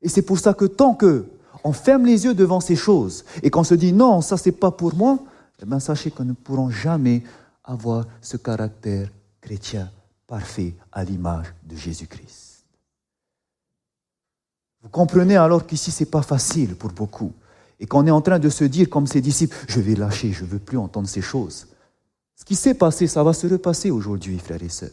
[0.00, 1.26] Et c'est pour ça que tant que
[1.62, 4.70] on ferme les yeux devant ces choses et qu'on se dit non, ça c'est pas
[4.70, 5.18] pour moi,
[5.60, 7.22] eh bien sachez nous ne pourrons jamais
[7.62, 9.10] avoir ce caractère
[9.40, 9.90] chrétien
[10.26, 12.64] parfait à l'image de Jésus-Christ.
[14.82, 17.32] Vous comprenez alors qu'ici c'est pas facile pour beaucoup
[17.78, 20.44] et qu'on est en train de se dire comme ses disciples, je vais lâcher, je
[20.44, 21.66] ne veux plus entendre ces choses.
[22.36, 24.90] Ce qui s'est passé, ça va se repasser aujourd'hui, frères et sœurs.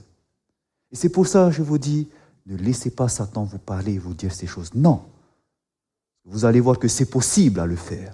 [0.91, 2.09] Et c'est pour ça que je vous dis,
[2.45, 4.73] ne laissez pas Satan vous parler et vous dire ces choses.
[4.73, 5.03] Non.
[6.25, 8.13] Vous allez voir que c'est possible à le faire.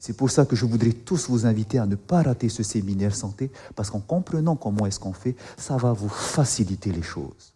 [0.00, 3.14] C'est pour ça que je voudrais tous vous inviter à ne pas rater ce séminaire
[3.14, 7.52] santé, parce qu'en comprenant comment est-ce qu'on fait, ça va vous faciliter les choses.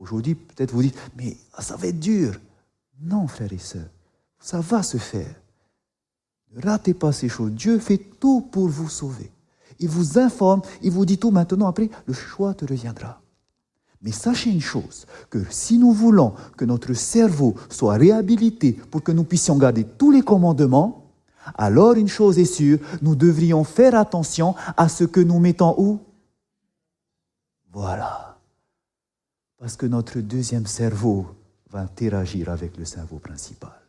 [0.00, 2.40] Aujourd'hui, peut-être vous dites, mais ça va être dur.
[3.02, 3.90] Non, frères et sœurs,
[4.40, 5.34] ça va se faire.
[6.56, 7.52] Ne ratez pas ces choses.
[7.52, 9.30] Dieu fait tout pour vous sauver.
[9.78, 13.20] Il vous informe, il vous dit tout maintenant, après, le choix te reviendra.
[14.00, 19.12] Mais sachez une chose, que si nous voulons que notre cerveau soit réhabilité pour que
[19.12, 21.03] nous puissions garder tous les commandements,
[21.56, 26.00] alors une chose est sûre, nous devrions faire attention à ce que nous mettons où?
[27.70, 28.38] Voilà.
[29.58, 31.26] Parce que notre deuxième cerveau
[31.70, 33.80] va interagir avec le cerveau principal.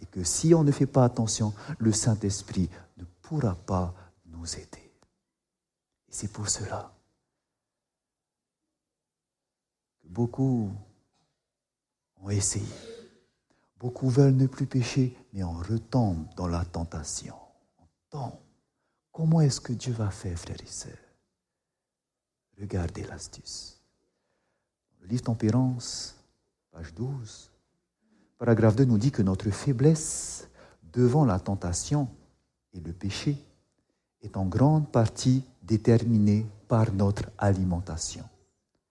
[0.00, 3.94] Et que si on ne fait pas attention, le Saint-Esprit ne pourra pas
[4.26, 4.92] nous aider.
[6.08, 6.92] C'est pour cela
[10.02, 10.70] que beaucoup
[12.22, 12.93] ont essayé.
[13.84, 17.34] Beaucoup veulent ne plus pécher, mais on retombe dans la tentation.
[17.78, 18.38] On tombe.
[19.12, 20.96] Comment est-ce que Dieu va faire, frères et sœurs?
[22.58, 23.78] Regardez l'astuce.
[25.02, 26.16] Le livre Tempérance,
[26.72, 27.50] page 12,
[28.38, 30.48] paragraphe 2 nous dit que notre faiblesse
[30.90, 32.08] devant la tentation
[32.72, 33.36] et le péché
[34.22, 38.24] est en grande partie déterminée par notre alimentation.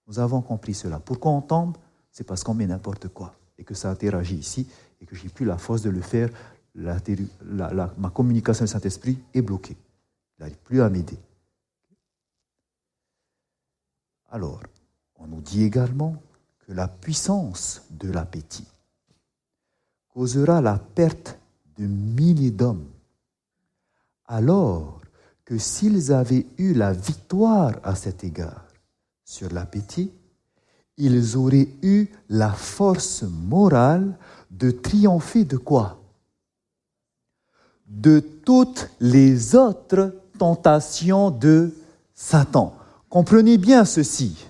[0.06, 1.00] Nous avons compris cela.
[1.00, 1.76] Pourquoi on tombe?
[2.12, 4.68] C'est parce qu'on met n'importe quoi et que ça interagit ici
[5.04, 6.30] et que j'ai plus la force de le faire.
[6.74, 9.76] ma communication au Saint-Esprit est bloquée.
[9.76, 11.18] Il n'arrive plus à m'aider.
[14.30, 14.62] Alors,
[15.16, 16.16] on nous dit également
[16.66, 18.66] que la puissance de l'appétit
[20.08, 21.38] causera la perte
[21.76, 22.88] de milliers d'hommes,
[24.26, 25.00] alors
[25.44, 28.64] que s'ils avaient eu la victoire à cet égard
[29.24, 30.10] sur l'appétit,
[30.96, 34.16] ils auraient eu la force morale
[34.58, 35.98] de triompher de quoi?
[37.86, 41.74] De toutes les autres tentations de
[42.14, 42.74] Satan.
[43.08, 44.46] Comprenez bien ceci.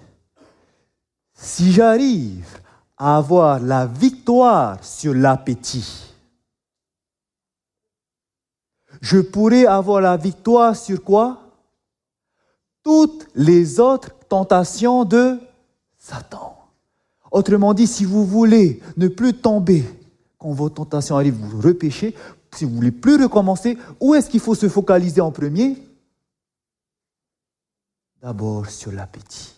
[1.34, 2.60] Si j'arrive
[2.96, 6.12] à avoir la victoire sur l'appétit,
[9.00, 11.40] je pourrais avoir la victoire sur quoi?
[12.82, 15.40] Toutes les autres tentations de
[15.98, 16.63] Satan.
[17.34, 19.84] Autrement dit, si vous voulez ne plus tomber
[20.38, 22.14] quand vos tentations arrivent, vous repêchez,
[22.54, 25.76] si vous voulez plus recommencer, où est-ce qu'il faut se focaliser en premier?
[28.22, 29.52] D'abord sur l'appétit.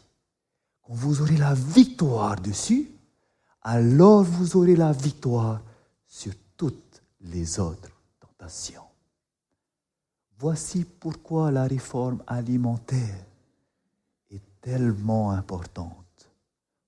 [0.81, 2.89] Quand vous aurez la victoire dessus,
[3.61, 5.61] alors vous aurez la victoire
[6.07, 8.89] sur toutes les autres tentations.
[10.39, 13.27] Voici pourquoi la réforme alimentaire
[14.31, 16.06] est tellement importante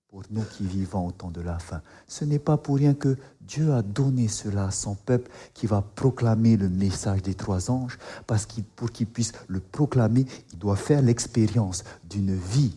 [0.08, 1.82] pour nous qui vivons au temps de la fin.
[2.06, 5.82] Ce n'est pas pour rien que Dieu a donné cela à son peuple qui va
[5.82, 10.76] proclamer le message des trois anges, parce que pour qu'il puisse le proclamer, il doit
[10.76, 12.74] faire l'expérience d'une vie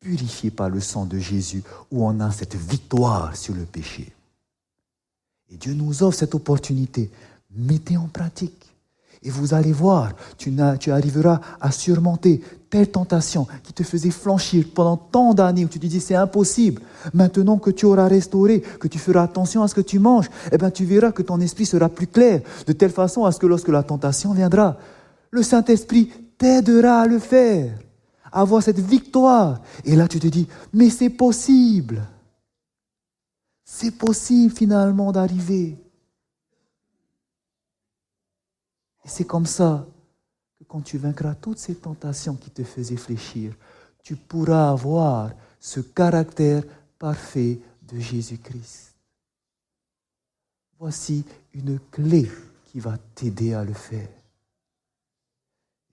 [0.00, 4.12] purifiée par le sang de Jésus, où on a cette victoire sur le péché.
[5.50, 7.10] Et Dieu nous offre cette opportunité.
[7.50, 8.73] Mettez en pratique.
[9.26, 14.66] Et vous allez voir, tu, tu, arriveras à surmonter telle tentation qui te faisait flanchir
[14.74, 16.82] pendant tant d'années où tu te dis c'est impossible.
[17.14, 20.58] Maintenant que tu auras restauré, que tu feras attention à ce que tu manges, eh
[20.58, 23.46] bien tu verras que ton esprit sera plus clair, de telle façon à ce que
[23.46, 24.76] lorsque la tentation viendra,
[25.30, 27.72] le Saint-Esprit t'aidera à le faire,
[28.30, 29.62] à avoir cette victoire.
[29.86, 32.02] Et là tu te dis, mais c'est possible.
[33.64, 35.78] C'est possible finalement d'arriver.
[39.04, 39.86] Et c'est comme ça
[40.58, 43.54] que quand tu vaincras toutes ces tentations qui te faisaient fléchir,
[44.02, 46.62] tu pourras avoir ce caractère
[46.98, 48.94] parfait de Jésus-Christ.
[50.78, 52.30] Voici une clé
[52.66, 54.08] qui va t'aider à le faire.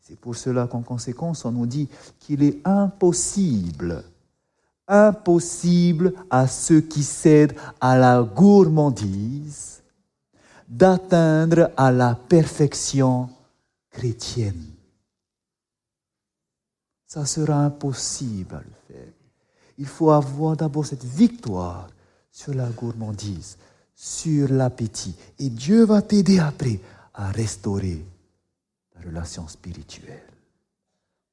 [0.02, 1.88] C'est pour cela qu'en conséquence, on nous dit
[2.20, 4.04] qu'il est impossible,
[4.88, 9.81] impossible à ceux qui cèdent à la gourmandise
[10.72, 13.30] d'atteindre à la perfection
[13.90, 14.66] chrétienne.
[17.06, 19.14] Ça sera impossible à le faire.
[19.78, 21.90] Il faut avoir d'abord cette victoire
[22.32, 23.58] sur la gourmandise,
[23.94, 25.14] sur l'appétit.
[25.40, 26.80] Et Dieu va t'aider après
[27.14, 28.06] à restaurer
[28.96, 30.24] la relation spirituelle.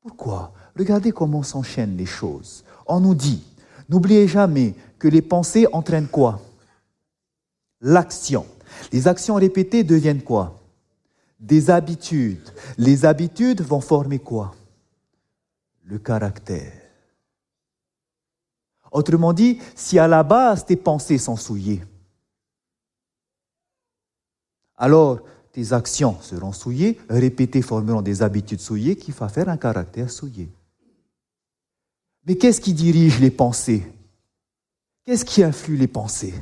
[0.00, 0.52] Pourquoi?
[0.76, 2.64] Regardez comment s'enchaînent les choses.
[2.86, 3.44] On nous dit,
[3.88, 6.40] n'oubliez jamais que les pensées entraînent quoi?
[7.80, 8.44] L'action.
[8.92, 10.60] Les actions répétées deviennent quoi?
[11.38, 12.48] Des habitudes.
[12.76, 14.54] Les habitudes vont former quoi?
[15.84, 16.72] Le caractère.
[18.90, 21.84] Autrement dit, si à la base tes pensées sont souillées,
[24.76, 25.20] alors
[25.52, 30.48] tes actions seront souillées, répétées formeront des habitudes souillées qui vont faire un caractère souillé.
[32.24, 33.90] Mais qu'est-ce qui dirige les pensées?
[35.04, 36.34] Qu'est-ce qui influe les pensées?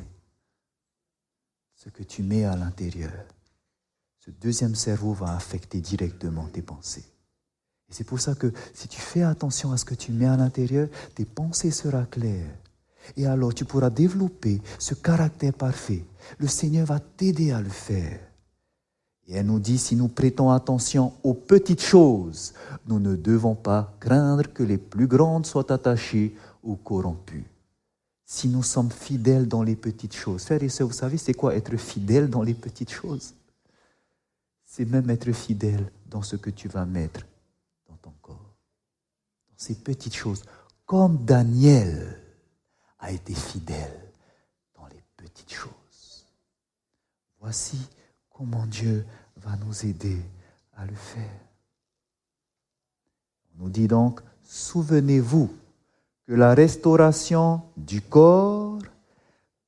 [1.86, 3.12] Ce que tu mets à l'intérieur,
[4.18, 7.04] ce deuxième cerveau va affecter directement tes pensées.
[7.88, 10.36] Et c'est pour ça que si tu fais attention à ce que tu mets à
[10.36, 12.58] l'intérieur, tes pensées seront claires.
[13.16, 16.02] Et alors tu pourras développer ce caractère parfait.
[16.38, 18.18] Le Seigneur va t'aider à le faire.
[19.28, 22.52] Et elle nous dit, si nous prêtons attention aux petites choses,
[22.88, 26.34] nous ne devons pas craindre que les plus grandes soient attachées
[26.64, 27.46] ou corrompues
[28.28, 30.44] si nous sommes fidèles dans les petites choses.
[30.44, 33.34] Frères et sœurs, vous savez, c'est quoi être fidèle dans les petites choses?
[34.64, 37.20] C'est même être fidèle dans ce que tu vas mettre
[37.88, 38.56] dans ton corps.
[39.48, 40.42] Dans ces petites choses.
[40.84, 42.20] Comme Daniel
[42.98, 44.10] a été fidèle
[44.74, 46.26] dans les petites choses.
[47.38, 47.78] Voici
[48.28, 49.06] comment Dieu
[49.36, 50.20] va nous aider
[50.76, 51.40] à le faire.
[53.54, 55.48] On nous dit donc, souvenez-vous
[56.26, 58.78] que la restauration du corps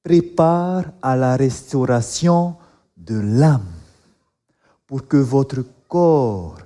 [0.03, 2.57] prépare à la restauration
[2.97, 3.67] de l'âme.
[4.87, 6.59] Pour que votre corps,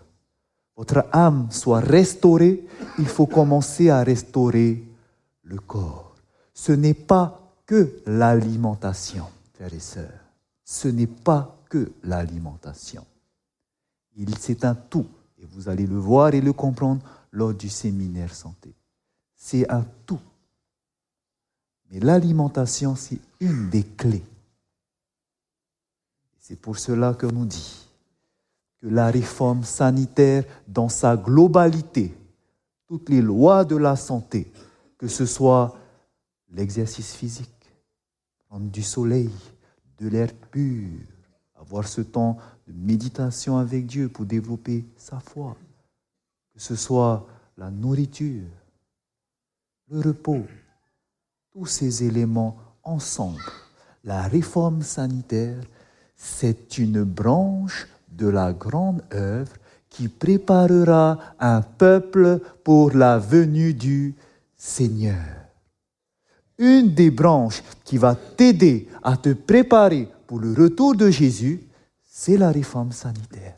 [0.77, 2.65] votre âme soit restaurée,
[2.99, 4.83] il faut commencer à restaurer
[5.43, 6.15] le corps.
[6.55, 10.21] Ce n'est pas que l'alimentation, frères et sœurs.
[10.65, 13.05] Ce n'est pas que l'alimentation.
[14.39, 15.07] C'est un tout.
[15.39, 18.75] Et vous allez le voir et le comprendre lors du séminaire santé.
[19.45, 20.21] C'est un tout.
[21.91, 24.23] Mais l'alimentation, c'est une des clés.
[26.39, 27.89] C'est pour cela que nous dit
[28.81, 32.17] que la réforme sanitaire dans sa globalité,
[32.87, 34.51] toutes les lois de la santé,
[34.97, 35.77] que ce soit
[36.53, 37.75] l'exercice physique,
[38.47, 39.33] prendre du soleil,
[39.99, 40.89] de l'air pur,
[41.57, 42.39] avoir ce temps
[42.69, 45.57] de méditation avec Dieu pour développer sa foi,
[46.55, 47.27] que ce soit
[47.57, 48.45] la nourriture,
[49.93, 50.47] le repos,
[51.53, 53.43] tous ces éléments ensemble.
[54.05, 55.63] La réforme sanitaire,
[56.17, 59.53] c'est une branche de la grande œuvre
[59.91, 64.15] qui préparera un peuple pour la venue du
[64.57, 65.23] Seigneur.
[66.57, 71.61] Une des branches qui va t'aider à te préparer pour le retour de Jésus,
[72.03, 73.57] c'est la réforme sanitaire.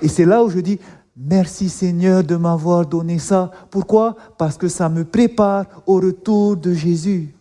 [0.00, 0.78] Et c'est là où je dis,
[1.16, 3.50] Merci Seigneur de m'avoir donné ça.
[3.70, 4.16] Pourquoi?
[4.38, 7.34] Parce que ça me prépare au retour de Jésus.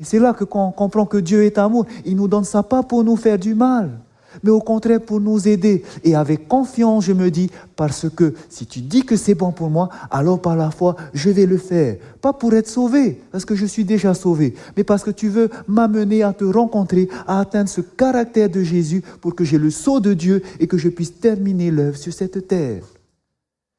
[0.00, 1.86] Et c'est là que on comprend que Dieu est amour.
[2.04, 4.00] Il nous donne ça pas pour nous faire du mal,
[4.42, 5.82] mais au contraire pour nous aider.
[6.04, 9.70] Et avec confiance, je me dis, parce que si tu dis que c'est bon pour
[9.70, 11.96] moi, alors par la foi, je vais le faire.
[12.20, 15.50] Pas pour être sauvé, parce que je suis déjà sauvé, mais parce que tu veux
[15.66, 20.00] m'amener à te rencontrer, à atteindre ce caractère de Jésus pour que j'ai le sceau
[20.00, 22.82] de Dieu et que je puisse terminer l'œuvre sur cette terre.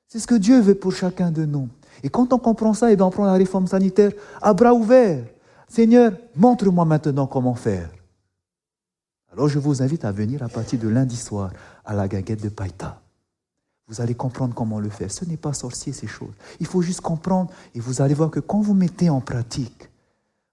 [0.07, 1.69] C'est ce que Dieu veut pour chacun de nous.
[2.03, 5.23] Et quand on comprend ça, et bien on prend la réforme sanitaire à bras ouverts.
[5.67, 7.89] Seigneur, montre-moi maintenant comment faire.
[9.31, 11.51] Alors je vous invite à venir à partir de lundi soir
[11.85, 13.01] à la gaguette de Païta.
[13.87, 15.11] Vous allez comprendre comment le faire.
[15.11, 16.33] Ce n'est pas sorcier ces choses.
[16.59, 19.89] Il faut juste comprendre et vous allez voir que quand vous mettez en pratique,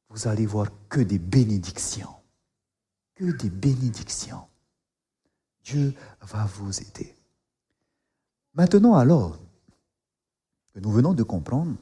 [0.09, 2.09] vous allez voir que des bénédictions.
[3.15, 4.43] Que des bénédictions.
[5.65, 7.15] Dieu va vous aider.
[8.55, 9.39] Maintenant alors
[10.73, 11.75] que nous venons de comprendre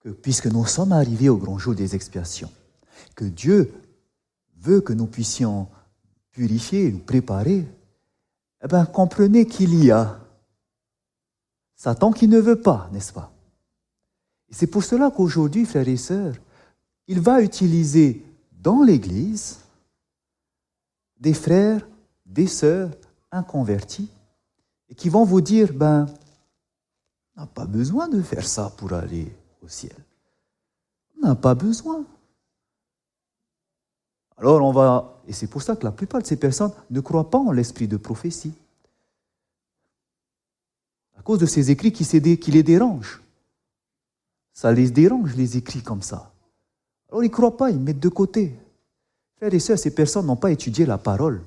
[0.00, 2.52] que puisque nous sommes arrivés au grand jour des expiations,
[3.14, 3.72] que Dieu
[4.66, 5.68] que nous puissions
[6.32, 7.66] purifier, nous préparer,
[8.62, 10.20] eh bien, comprenez qu'il y a
[11.74, 13.32] Satan qui ne veut pas, n'est-ce pas?
[14.48, 16.34] Et c'est pour cela qu'aujourd'hui, frères et sœurs,
[17.06, 19.58] il va utiliser dans l'Église
[21.18, 21.86] des frères,
[22.24, 22.90] des sœurs
[23.30, 24.10] inconvertis,
[24.88, 26.06] et qui vont vous dire, ben,
[27.36, 29.96] on n'a pas besoin de faire ça pour aller au ciel.
[31.16, 32.04] On n'a pas besoin.
[34.38, 37.30] Alors on va, et c'est pour ça que la plupart de ces personnes ne croient
[37.30, 38.54] pas en l'esprit de prophétie.
[41.18, 43.22] À cause de ces écrits qui, les dérangent.
[44.52, 46.32] Ça les dérange, les écrits comme ça.
[47.08, 48.54] Alors ils ne croient pas, ils mettent de côté.
[49.36, 51.42] Frères et sœurs, ces personnes n'ont pas étudié la parole.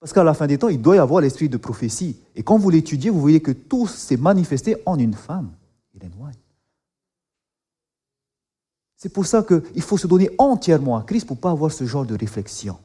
[0.00, 2.18] Parce qu'à la fin des temps, il doit y avoir l'esprit de prophétie.
[2.34, 5.52] Et quand vous l'étudiez, vous voyez que tout s'est manifesté en une femme,
[5.94, 6.43] Hélène White.
[8.96, 11.84] C'est pour ça qu'il faut se donner entièrement à Christ pour ne pas avoir ce
[11.84, 12.78] genre de réflexion.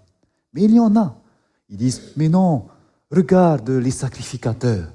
[0.54, 1.22] Mais il y en a.
[1.70, 2.68] Ils disent, mais non,
[3.12, 4.92] regarde les sacrificateurs.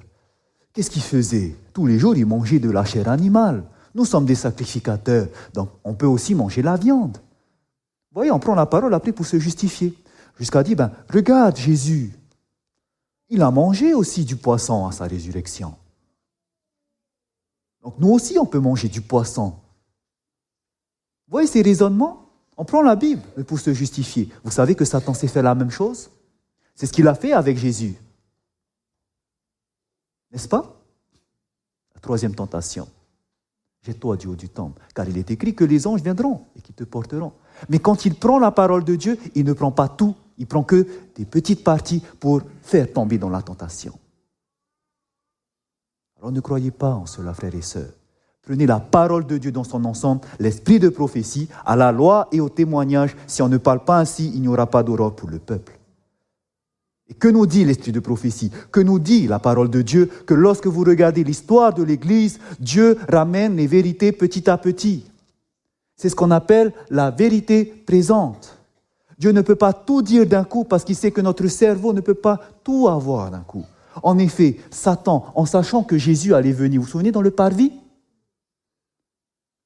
[0.73, 1.57] Qu'est-ce qu'ils faisaient?
[1.73, 3.65] Tous les jours, ils mangeaient de la chair animale.
[3.95, 7.17] Nous sommes des sacrificateurs, donc on peut aussi manger la viande.
[8.11, 9.95] Vous voyez, on prend la parole après pour se justifier.
[10.37, 12.13] Jusqu'à dire, ben, regarde Jésus,
[13.29, 15.75] il a mangé aussi du poisson à sa résurrection.
[17.83, 19.55] Donc nous aussi, on peut manger du poisson.
[21.35, 22.31] Vous voyez ces raisonnements?
[22.57, 24.29] On prend la Bible pour se justifier.
[24.45, 26.09] Vous savez que Satan s'est fait la même chose?
[26.77, 27.97] C'est ce qu'il a fait avec Jésus.
[30.31, 30.81] N'est-ce pas?
[31.93, 32.89] La troisième tentation.
[33.83, 36.73] Jette-toi du haut du temple, car il est écrit que les anges viendront et qui
[36.73, 37.33] te porteront.
[37.69, 40.63] Mais quand il prend la parole de Dieu, il ne prend pas tout, il prend
[40.63, 43.99] que des petites parties pour faire tomber dans la tentation.
[46.19, 47.91] Alors ne croyez pas en cela, frères et sœurs.
[48.47, 52.41] Prenez la parole de Dieu dans son ensemble, l'esprit de prophétie, à la loi et
[52.41, 53.17] au témoignage.
[53.27, 55.79] Si on ne parle pas ainsi, il n'y aura pas d'aurore pour le peuple.
[57.09, 58.51] Et que nous dit l'esprit de prophétie?
[58.71, 60.11] Que nous dit la parole de Dieu?
[60.27, 65.05] Que lorsque vous regardez l'histoire de l'Église, Dieu ramène les vérités petit à petit.
[65.97, 68.59] C'est ce qu'on appelle la vérité présente.
[69.19, 72.01] Dieu ne peut pas tout dire d'un coup parce qu'il sait que notre cerveau ne
[72.01, 73.65] peut pas tout avoir d'un coup.
[74.03, 77.73] En effet, Satan, en sachant que Jésus allait venir, vous vous souvenez dans le parvis?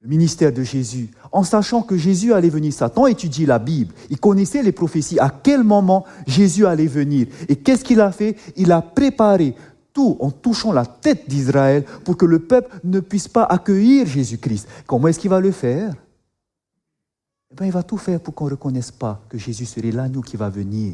[0.01, 2.71] Le ministère de Jésus, en sachant que Jésus allait venir.
[2.71, 7.27] Satan étudie la Bible, il connaissait les prophéties, à quel moment Jésus allait venir.
[7.49, 8.37] Et qu'est-ce qu'il a fait?
[8.55, 9.55] Il a préparé
[9.91, 14.67] tout en touchant la tête d'Israël pour que le peuple ne puisse pas accueillir Jésus-Christ.
[14.87, 15.93] Comment est-ce qu'il va le faire?
[17.51, 20.21] Eh bien, il va tout faire pour qu'on ne reconnaisse pas que Jésus serait l'agneau
[20.21, 20.93] qui va venir.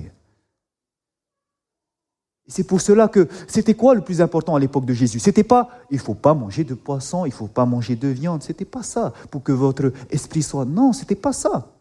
[2.47, 5.19] C'est pour cela que c'était quoi le plus important à l'époque de Jésus?
[5.19, 8.43] C'était pas il faut pas manger de poisson, il faut pas manger de viande.
[8.43, 10.65] C'était pas ça pour que votre esprit soit.
[10.65, 11.71] Non, c'était pas ça.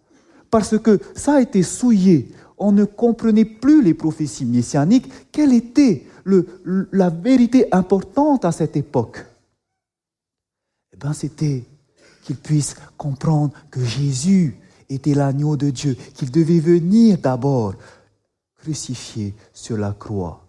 [0.50, 2.32] Parce que ça a été souillé.
[2.56, 5.10] On ne comprenait plus les prophéties messianiques.
[5.32, 6.46] Quelle était le,
[6.92, 9.26] la vérité importante à cette époque?
[10.94, 11.64] Eh bien, c'était
[12.22, 14.56] qu'ils puissent comprendre que Jésus
[14.88, 17.74] était l'agneau de Dieu, qu'il devait venir d'abord
[18.56, 20.43] crucifié sur la croix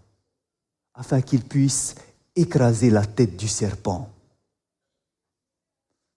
[0.95, 1.95] afin qu'il puisse
[2.35, 4.09] écraser la tête du serpent.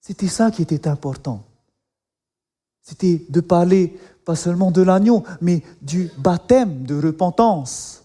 [0.01, 1.45] C'était ça qui était important.
[2.83, 8.05] C'était de parler pas seulement de l'agneau, mais du baptême de repentance.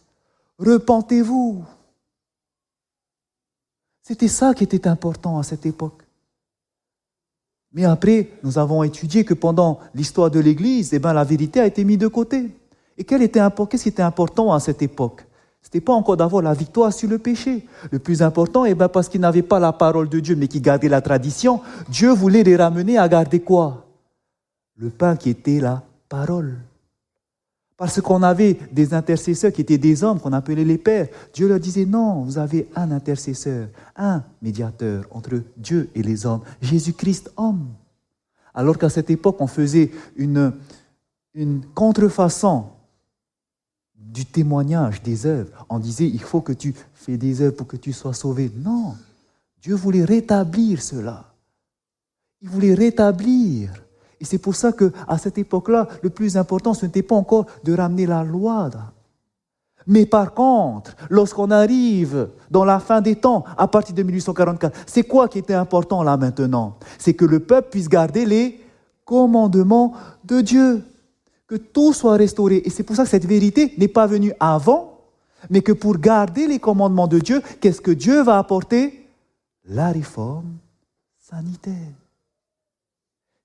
[0.57, 1.63] Repentez-vous.
[4.01, 6.03] C'était ça qui était important à cette époque.
[7.71, 11.65] Mais après, nous avons étudié que pendant l'histoire de l'Église, eh ben, la vérité a
[11.65, 12.51] été mise de côté.
[12.97, 15.25] Et qu'est-ce qui était important à cette époque?
[15.63, 17.65] Ce n'était pas encore d'avoir la victoire sur le péché.
[17.89, 20.59] Le plus important, eh ben, parce qu'ils n'avaient pas la parole de Dieu, mais qui
[20.59, 23.85] gardaient la tradition, Dieu voulait les ramener à garder quoi?
[24.75, 26.57] Le pain qui était la parole.
[27.77, 31.07] Parce qu'on avait des intercesseurs qui étaient des hommes qu'on appelait les pères.
[31.33, 36.41] Dieu leur disait non, vous avez un intercesseur, un médiateur entre Dieu et les hommes,
[36.61, 37.67] Jésus-Christ homme.
[38.53, 40.53] Alors qu'à cette époque, on faisait une,
[41.33, 42.65] une contrefaçon
[44.11, 45.65] du témoignage des œuvres.
[45.69, 48.51] On disait, il faut que tu fais des œuvres pour que tu sois sauvé.
[48.57, 48.95] Non,
[49.61, 51.25] Dieu voulait rétablir cela.
[52.41, 53.71] Il voulait rétablir.
[54.19, 57.45] Et c'est pour ça que à cette époque-là, le plus important, ce n'était pas encore
[57.63, 58.69] de ramener la loi.
[59.87, 65.03] Mais par contre, lorsqu'on arrive dans la fin des temps, à partir de 1844, c'est
[65.03, 66.77] quoi qui était important là maintenant?
[66.97, 68.61] C'est que le peuple puisse garder les
[69.05, 69.93] commandements
[70.23, 70.83] de Dieu
[71.53, 72.63] que tout soit restauré.
[72.65, 75.01] Et c'est pour ça que cette vérité n'est pas venue avant,
[75.51, 79.07] mais que pour garder les commandements de Dieu, qu'est-ce que Dieu va apporter?
[79.65, 80.57] La réforme
[81.19, 81.93] sanitaire.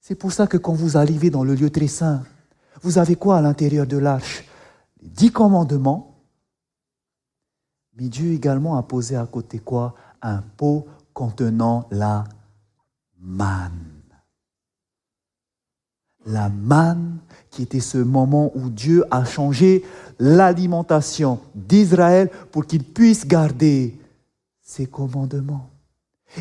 [0.00, 2.22] C'est pour ça que quand vous arrivez dans le lieu très saint,
[2.80, 4.42] vous avez quoi à l'intérieur de l'arche?
[5.02, 6.14] Les dix commandements.
[7.94, 9.94] Mais Dieu également a posé à côté quoi?
[10.22, 12.24] Un pot contenant la
[13.18, 14.02] manne.
[16.24, 17.18] La manne
[17.58, 19.82] qui était ce moment où Dieu a changé
[20.20, 23.98] l'alimentation d'Israël pour qu'il puisse garder
[24.62, 25.68] ses commandements.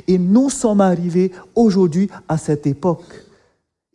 [0.08, 3.04] Et nous sommes arrivés aujourd'hui à cette époque.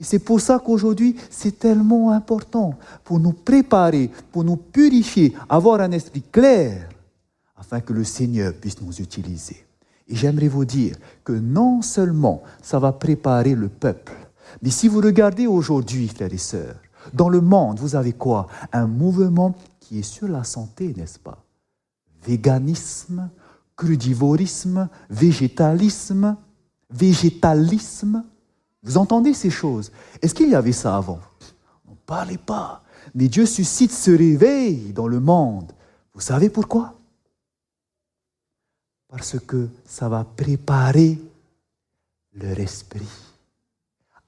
[0.00, 5.80] Et c'est pour ça qu'aujourd'hui, c'est tellement important pour nous préparer, pour nous purifier, avoir
[5.80, 6.88] un esprit clair,
[7.56, 9.64] afin que le Seigneur puisse nous utiliser.
[10.08, 14.12] Et j'aimerais vous dire que non seulement ça va préparer le peuple,
[14.60, 16.74] mais si vous regardez aujourd'hui, frères et sœurs,
[17.12, 18.46] dans le monde, vous avez quoi?
[18.72, 21.42] Un mouvement qui est sur la santé, n'est-ce pas?
[22.24, 23.28] Véganisme,
[23.76, 26.36] crudivorisme, végétalisme,
[26.90, 28.24] végétalisme.
[28.82, 29.90] Vous entendez ces choses?
[30.20, 31.20] Est-ce qu'il y avait ça avant?
[31.88, 32.82] On ne parlait pas.
[33.14, 35.72] Mais Dieu suscite ce réveil dans le monde.
[36.14, 36.94] Vous savez pourquoi?
[39.08, 41.18] Parce que ça va préparer
[42.34, 43.08] leur esprit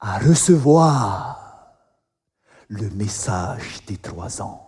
[0.00, 1.43] à recevoir
[2.68, 4.60] le message des trois anges.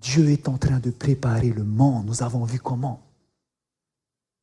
[0.00, 2.06] Dieu est en train de préparer le monde.
[2.06, 3.00] Nous avons vu comment.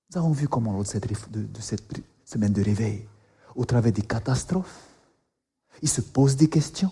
[0.09, 3.05] Nous avons vu comment lors de cette, semaine de réveil,
[3.55, 4.87] au travers des catastrophes,
[5.81, 6.91] ils se posent des questions.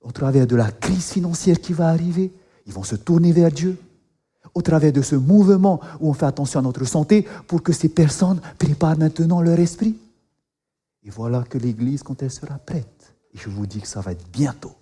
[0.00, 2.32] Au travers de la crise financière qui va arriver,
[2.66, 3.78] ils vont se tourner vers Dieu.
[4.54, 7.88] Au travers de ce mouvement où on fait attention à notre santé pour que ces
[7.88, 9.98] personnes préparent maintenant leur esprit.
[11.04, 14.12] Et voilà que l'Église, quand elle sera prête, et je vous dis que ça va
[14.12, 14.74] être bientôt,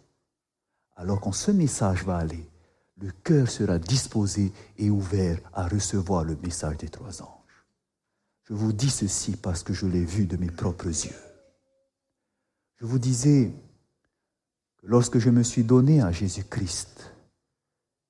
[0.95, 2.49] alors quand ce message va aller,
[2.97, 7.65] le cœur sera disposé et ouvert à recevoir le message des trois anges.
[8.45, 11.17] Je vous dis ceci parce que je l'ai vu de mes propres yeux.
[12.77, 13.51] Je vous disais
[14.79, 17.13] que lorsque je me suis donné à Jésus-Christ,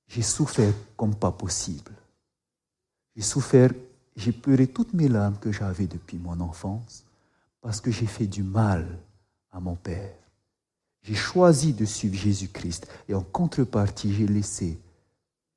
[0.07, 1.93] j'ai souffert comme pas possible.
[3.15, 3.71] J'ai souffert,
[4.15, 7.02] j'ai pleuré toutes mes larmes que j'avais depuis mon enfance
[7.63, 8.99] parce que j'ai fait du mal
[9.49, 10.13] à mon Père.
[11.01, 14.77] J'ai choisi de suivre Jésus-Christ et en contrepartie, j'ai laissé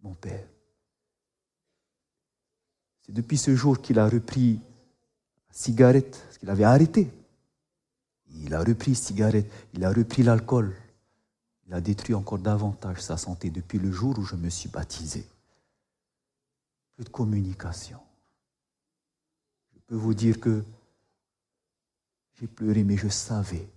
[0.03, 0.47] mon Père.
[3.03, 4.61] C'est depuis ce jour qu'il a repris
[5.49, 7.11] la cigarette, parce qu'il avait arrêté.
[8.31, 10.77] Il a repris la cigarette, il a repris l'alcool.
[11.67, 15.27] Il a détruit encore davantage sa santé depuis le jour où je me suis baptisé.
[16.95, 17.99] Plus de communication.
[19.75, 20.65] Je peux vous dire que
[22.39, 23.69] j'ai pleuré, mais je savais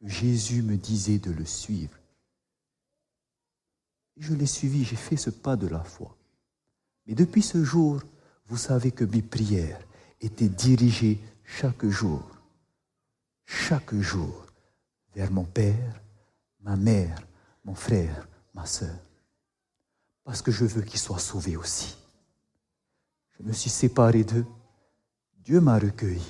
[0.00, 1.98] que Jésus me disait de le suivre.
[4.16, 6.16] Je l'ai suivi, j'ai fait ce pas de la foi.
[7.06, 8.00] Mais depuis ce jour,
[8.46, 9.80] vous savez que mes prières
[10.20, 12.22] étaient dirigées chaque jour,
[13.44, 14.46] chaque jour,
[15.14, 16.00] vers mon Père,
[16.60, 17.26] ma mère,
[17.64, 18.98] mon frère, ma soeur.
[20.24, 21.96] Parce que je veux qu'ils soient sauvés aussi.
[23.38, 24.46] Je me suis séparé d'eux.
[25.38, 26.22] Dieu m'a recueilli,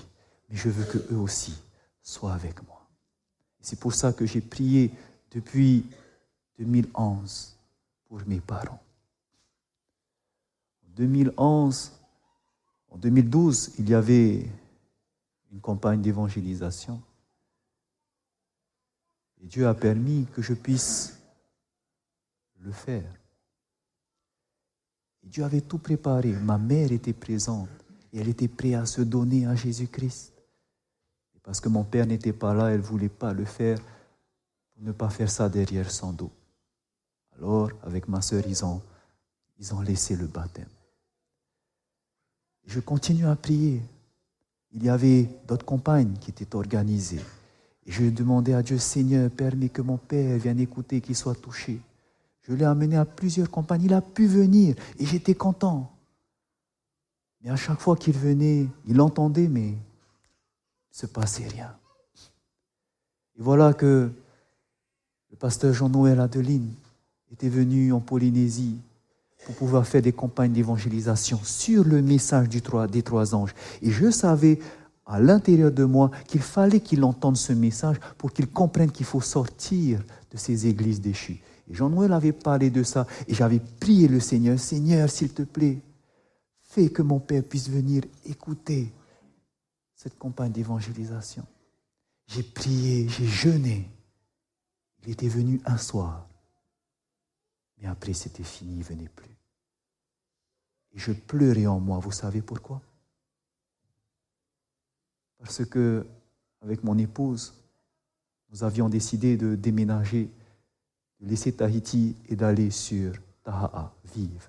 [0.52, 1.54] mais je veux qu'eux aussi
[2.02, 2.86] soient avec moi.
[3.58, 4.92] C'est pour ça que j'ai prié
[5.30, 5.86] depuis
[6.58, 7.56] 2011
[8.04, 8.82] pour mes parents.
[10.94, 11.92] 2011,
[12.90, 14.46] en 2012, il y avait
[15.50, 17.00] une campagne d'évangélisation.
[19.40, 21.18] Et Dieu a permis que je puisse
[22.60, 23.10] le faire.
[25.24, 26.32] Et Dieu avait tout préparé.
[26.32, 27.70] Ma mère était présente
[28.12, 30.31] et elle était prête à se donner à Jésus-Christ.
[31.42, 34.92] Parce que mon père n'était pas là, elle ne voulait pas le faire pour ne
[34.92, 36.30] pas faire ça derrière son dos.
[37.36, 38.80] Alors, avec ma sœur, ils ont,
[39.82, 40.68] laissé le baptême.
[42.66, 43.82] Je continue à prier.
[44.72, 47.20] Il y avait d'autres compagnes qui étaient organisées.
[47.86, 51.80] Et je demandais à Dieu, Seigneur, permets que mon père vienne écouter, qu'il soit touché.
[52.42, 53.86] Je l'ai amené à plusieurs compagnies.
[53.86, 55.90] Il a pu venir et j'étais content.
[57.42, 59.74] Mais à chaque fois qu'il venait, il entendait, mais
[60.92, 61.74] se passait rien.
[63.38, 64.10] Et voilà que
[65.30, 66.70] le pasteur Jean-Noël Adeline
[67.32, 68.76] était venu en Polynésie
[69.46, 73.54] pour pouvoir faire des campagnes d'évangélisation sur le message du des trois anges.
[73.80, 74.60] Et je savais
[75.06, 79.20] à l'intérieur de moi qu'il fallait qu'il entende ce message pour qu'il comprenne qu'il faut
[79.20, 81.40] sortir de ces églises déchues.
[81.70, 85.78] Et Jean-Noël avait parlé de ça et j'avais prié le Seigneur, Seigneur, s'il te plaît,
[86.62, 88.92] fais que mon Père puisse venir écouter
[90.02, 91.46] cette campagne d'évangélisation.
[92.26, 93.88] J'ai prié, j'ai jeûné.
[95.04, 96.26] Il était venu un soir.
[97.78, 99.36] Mais après, c'était fini, il ne venait plus.
[100.90, 102.00] Et je pleurais en moi.
[102.00, 102.82] Vous savez pourquoi?
[105.38, 106.04] Parce que,
[106.62, 107.54] avec mon épouse,
[108.50, 110.28] nous avions décidé de déménager,
[111.20, 114.48] de laisser Tahiti et d'aller sur Taha'a, vivre.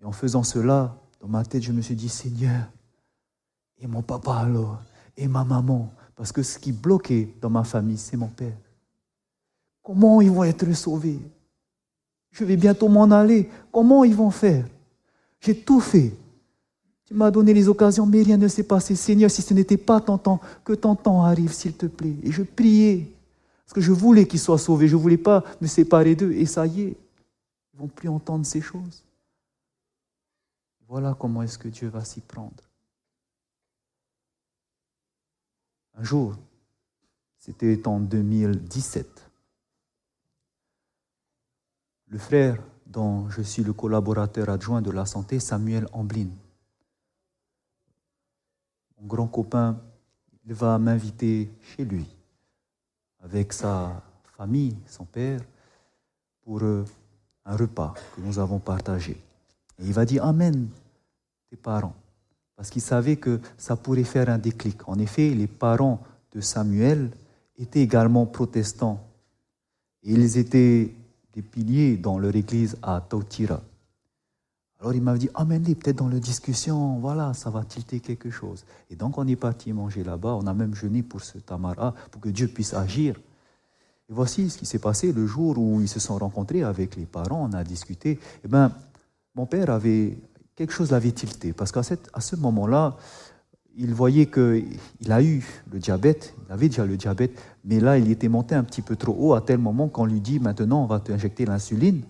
[0.00, 2.66] Et en faisant cela, dans ma tête, je me suis dit, Seigneur,
[3.78, 4.82] et mon papa alors,
[5.16, 8.56] et ma maman, parce que ce qui bloquait dans ma famille, c'est mon père.
[9.82, 11.20] Comment ils vont être sauvés?
[12.32, 13.48] Je vais bientôt m'en aller.
[13.72, 14.66] Comment ils vont faire?
[15.40, 16.12] J'ai tout fait.
[17.04, 18.96] Tu m'as donné les occasions, mais rien ne s'est passé.
[18.96, 22.16] Seigneur, si ce n'était pas ton temps, que ton temps arrive, s'il te plaît.
[22.24, 23.12] Et je priais,
[23.64, 24.88] parce que je voulais qu'ils soient sauvés.
[24.88, 26.32] Je ne voulais pas me séparer d'eux.
[26.32, 26.96] Et ça y est,
[27.72, 29.04] ils ne vont plus entendre ces choses.
[30.88, 32.62] Voilà comment est-ce que Dieu va s'y prendre.
[35.96, 36.34] Un jour,
[37.38, 39.30] c'était en 2017,
[42.08, 46.28] le frère dont je suis le collaborateur adjoint de la santé, Samuel Amblin.
[49.00, 49.80] Mon grand copain,
[50.44, 52.06] il va m'inviter chez lui
[53.20, 54.02] avec sa
[54.36, 55.40] famille, son père,
[56.42, 56.84] pour euh,
[57.46, 59.12] un repas que nous avons partagé.
[59.78, 60.68] Et il va dire Amen
[61.48, 61.96] tes parents,
[62.56, 64.88] parce qu'il savait que ça pourrait faire un déclic.
[64.88, 66.00] En effet, les parents
[66.32, 67.10] de Samuel
[67.58, 69.00] étaient également protestants.
[70.02, 70.94] Et ils étaient
[71.34, 73.60] des piliers dans leur église à Tautira.
[74.80, 78.64] Alors il m'a dit, amène-les peut-être dans la discussion, voilà, ça va tilter quelque chose.
[78.90, 82.20] Et donc on est parti manger là-bas, on a même jeûné pour ce tamara, pour
[82.20, 83.16] que Dieu puisse agir.
[84.08, 87.06] Et voici ce qui s'est passé le jour où ils se sont rencontrés avec les
[87.06, 88.18] parents, on a discuté.
[88.44, 88.70] Eh bien,
[89.34, 90.18] mon père avait,
[90.56, 91.82] quelque chose l'avait tilté, parce qu'à
[92.12, 92.96] à ce moment-là,
[93.76, 98.10] il voyait qu'il a eu le diabète, il avait déjà le diabète, mais là, il
[98.10, 100.86] était monté un petit peu trop haut à tel moment qu'on lui dit maintenant, on
[100.86, 102.02] va t'injecter l'insuline.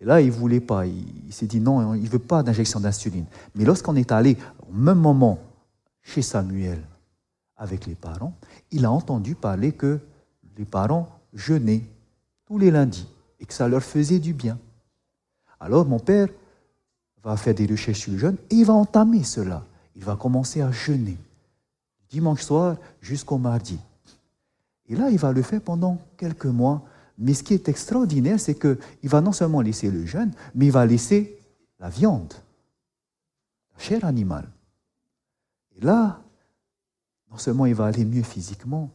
[0.00, 0.86] Et là, il ne voulait pas.
[0.86, 3.26] Il, s'est dit non, il ne veut pas d'injection d'insuline.
[3.54, 4.36] Mais lorsqu'on est allé
[4.68, 5.38] au même moment
[6.02, 6.82] chez Samuel
[7.56, 8.34] avec les parents,
[8.72, 10.00] il a entendu parler que
[10.58, 11.86] les parents jeûner
[12.44, 13.06] tous les lundis
[13.38, 14.58] et que ça leur faisait du bien.
[15.60, 16.28] Alors mon père
[17.24, 19.64] va faire des recherches sur le jeûne et il va entamer cela.
[19.96, 21.16] Il va commencer à jeûner
[22.14, 23.78] dimanche soir jusqu'au mardi.
[24.86, 26.82] Et là, il va le faire pendant quelques mois.
[27.18, 30.72] Mais ce qui est extraordinaire, c'est qu'il va non seulement laisser le jeûne, mais il
[30.72, 31.38] va laisser
[31.80, 32.32] la viande,
[33.72, 34.48] la chair animale.
[35.76, 36.20] Et là,
[37.30, 38.90] non seulement il va aller mieux physiquement,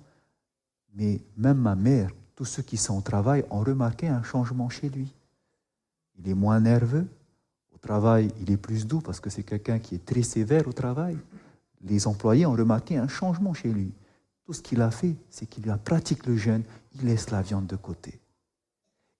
[0.93, 4.89] mais même ma mère, tous ceux qui sont au travail ont remarqué un changement chez
[4.89, 5.13] lui.
[6.17, 7.07] Il est moins nerveux.
[7.81, 11.17] Travail, il est plus doux parce que c'est quelqu'un qui est très sévère au travail.
[11.81, 13.91] Les employés ont remarqué un changement chez lui.
[14.45, 16.63] Tout ce qu'il a fait, c'est qu'il pratique le jeûne,
[16.95, 18.19] il laisse la viande de côté.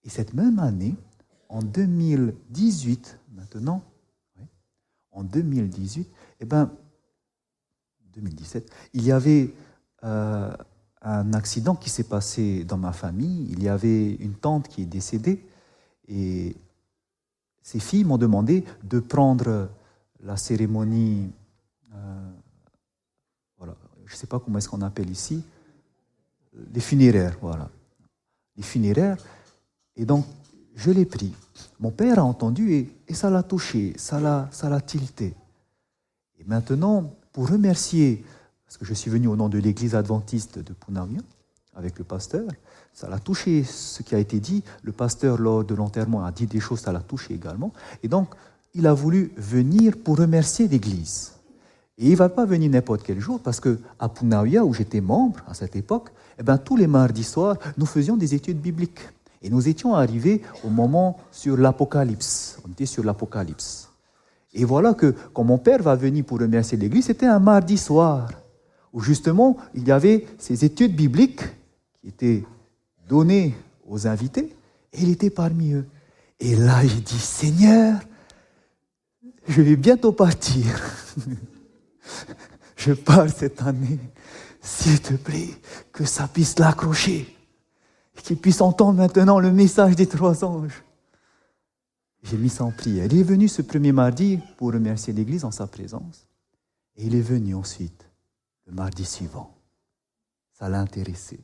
[0.03, 0.95] Et cette même année,
[1.49, 3.83] en 2018, maintenant,
[5.11, 6.71] en 2018, eh ben,
[8.13, 9.53] 2017, il y avait
[10.03, 10.53] euh,
[11.01, 13.47] un accident qui s'est passé dans ma famille.
[13.51, 15.45] Il y avait une tante qui est décédée
[16.07, 16.55] et
[17.69, 19.69] ses filles m'ont demandé de prendre
[20.23, 21.29] la cérémonie,
[21.93, 22.31] euh,
[23.59, 23.75] voilà,
[24.07, 25.43] je ne sais pas comment est-ce qu'on appelle ici,
[26.73, 27.69] les funéraires, voilà,
[28.57, 29.17] les funéraires.
[29.95, 30.25] Et donc,
[30.73, 31.31] je l'ai pris.
[31.79, 35.35] Mon père a entendu et, et ça l'a touché, ça l'a, tilté.
[36.39, 38.25] Et maintenant, pour remercier,
[38.65, 41.21] parce que je suis venu au nom de l'église adventiste de Punawia,
[41.75, 42.47] avec le pasteur,
[42.93, 44.63] ça l'a touché ce qui a été dit.
[44.83, 47.71] Le pasteur, lors de l'enterrement, a dit des choses, ça l'a touché également.
[48.03, 48.29] Et donc,
[48.73, 51.33] il a voulu venir pour remercier l'église.
[51.97, 54.09] Et il ne va pas venir n'importe quel jour, parce que à
[54.63, 58.33] où j'étais membre à cette époque, eh ben, tous les mardis soirs, nous faisions des
[58.33, 59.01] études bibliques.
[59.41, 62.57] Et nous étions arrivés au moment sur l'Apocalypse.
[62.65, 63.89] On était sur l'Apocalypse.
[64.53, 68.29] Et voilà que quand mon père va venir pour remercier l'Église, c'était un mardi soir,
[68.91, 71.43] où justement il y avait ces études bibliques
[72.01, 72.43] qui étaient
[73.07, 73.55] données
[73.87, 74.55] aux invités,
[74.93, 75.87] et il était parmi eux.
[76.39, 77.99] Et là, il dit, Seigneur,
[79.47, 80.65] je vais bientôt partir.
[82.77, 83.99] je pars cette année.
[84.61, 85.49] S'il te plaît,
[85.91, 87.35] que ça puisse l'accrocher
[88.29, 90.83] qu'il puisse entendre maintenant le message des trois anges.
[92.21, 93.05] J'ai mis ça en prière.
[93.05, 96.27] Il est venu ce premier mardi pour remercier l'Église en sa présence.
[96.95, 98.07] Et il est venu ensuite,
[98.67, 99.55] le mardi suivant.
[100.53, 101.39] Ça l'a intéressé.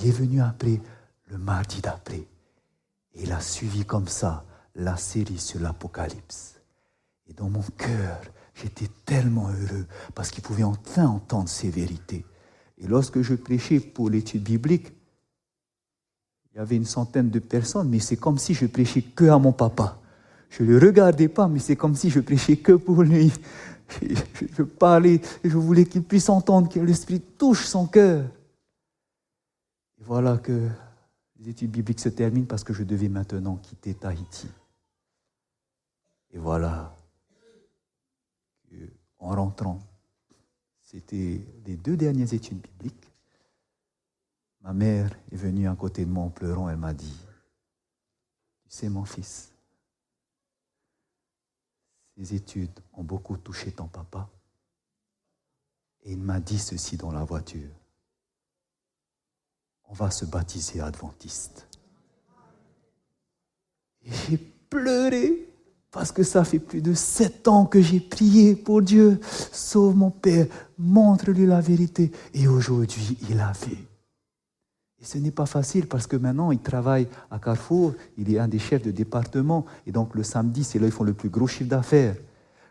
[0.00, 0.80] Il est venu après,
[1.28, 2.26] le mardi d'après.
[3.14, 4.44] Et il a suivi comme ça
[4.74, 6.54] la série sur l'Apocalypse.
[7.28, 8.20] Et dans mon cœur,
[8.54, 12.24] j'étais tellement heureux parce qu'il pouvait enfin entendre ces vérités.
[12.78, 14.92] Et lorsque je prêchais pour l'étude biblique,
[16.52, 19.38] il y avait une centaine de personnes, mais c'est comme si je prêchais que à
[19.38, 19.98] mon papa.
[20.48, 23.32] Je ne le regardais pas, mais c'est comme si je prêchais que pour lui.
[24.56, 28.22] Je, parlais, je voulais qu'il puisse entendre, que l'Esprit touche son cœur.
[30.00, 30.68] Et voilà que
[31.36, 34.48] les études bibliques se terminent parce que je devais maintenant quitter Tahiti.
[36.32, 36.96] Et voilà
[39.20, 39.80] en rentrant,
[40.80, 43.12] c'était les deux dernières études bibliques.
[44.62, 46.68] Ma mère est venue à côté de moi en pleurant.
[46.68, 47.16] Elle m'a dit,
[48.64, 49.52] tu sais mon fils,
[52.16, 54.28] ces études ont beaucoup touché ton papa.
[56.02, 57.70] Et il m'a dit ceci dans la voiture.
[59.90, 61.66] On va se baptiser adventiste.
[64.04, 64.38] J'ai
[64.70, 65.46] pleuré
[65.90, 69.18] parce que ça fait plus de sept ans que j'ai prié pour Dieu.
[69.52, 70.46] Sauve mon Père,
[70.78, 72.12] montre-lui la vérité.
[72.32, 73.76] Et aujourd'hui, il a vu.
[75.00, 78.48] Et ce n'est pas facile parce que maintenant, il travaille à Carrefour, il est un
[78.48, 81.46] des chefs de département, et donc le samedi, c'est là ils font le plus gros
[81.46, 82.14] chiffre d'affaires.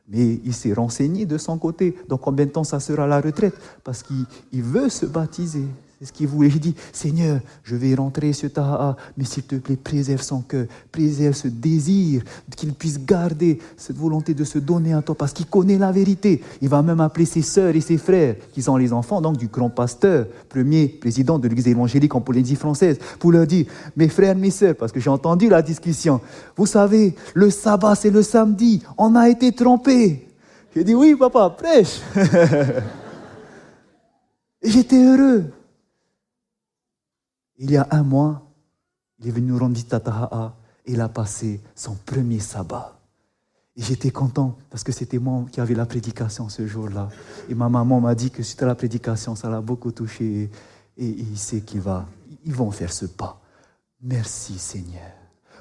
[0.07, 1.97] Mais il s'est renseigné de son côté.
[2.07, 3.55] Donc combien de temps ça sera la retraite?
[3.84, 5.67] Parce qu'il veut se baptiser.
[6.00, 6.47] C'est ce qu'il voulait.
[6.47, 10.66] Il dit, Seigneur, je vais rentrer sur Taha, mais s'il te plaît, préserve son cœur,
[10.93, 12.22] préserve ce désir,
[12.56, 16.41] qu'il puisse garder cette volonté de se donner à toi, parce qu'il connaît la vérité.
[16.62, 19.47] Il va même appeler ses sœurs et ses frères, qui sont les enfants donc du
[19.47, 23.66] grand pasteur, premier président de l'église évangélique en Polynésie française, pour leur dire,
[23.97, 26.22] mes frères, mes sœurs, parce que j'ai entendu la discussion,
[26.56, 30.30] vous savez, le sabbat c'est le samedi, on a été trompés.
[30.74, 32.00] J'ai dit, oui, papa, prêche.
[34.64, 35.59] j'étais heureux.
[37.60, 38.41] Il y a un mois,
[39.20, 40.55] il est venu nous rendre visite à
[40.86, 42.97] et il a passé son premier sabbat.
[43.76, 47.10] Et j'étais content parce que c'était moi qui avais la prédication ce jour-là.
[47.49, 50.49] Et ma maman m'a dit que suite à la prédication, ça l'a beaucoup touché.
[50.97, 52.05] Et, il sait qu'ils va,
[52.45, 53.39] vont faire ce pas.
[54.01, 55.12] Merci Seigneur.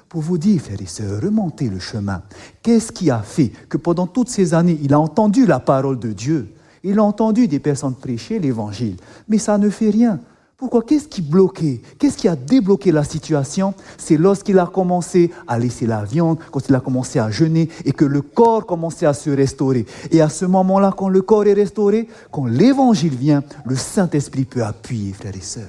[0.07, 2.23] Pour vous dire, frères et sœurs, remontez le chemin.
[2.63, 6.13] Qu'est-ce qui a fait que pendant toutes ces années, il a entendu la parole de
[6.13, 6.53] Dieu?
[6.83, 8.95] Il a entendu des personnes prêcher l'évangile.
[9.27, 10.19] Mais ça ne fait rien.
[10.59, 10.83] Pourquoi?
[10.83, 11.81] Qu'est-ce qui bloquait?
[11.97, 13.73] Qu'est-ce qui a débloqué la situation?
[13.97, 17.93] C'est lorsqu'il a commencé à laisser la viande, quand il a commencé à jeûner et
[17.93, 19.85] que le corps commençait à se restaurer.
[20.11, 24.61] Et à ce moment-là, quand le corps est restauré, quand l'évangile vient, le Saint-Esprit peut
[24.61, 25.63] appuyer, frères et sœurs.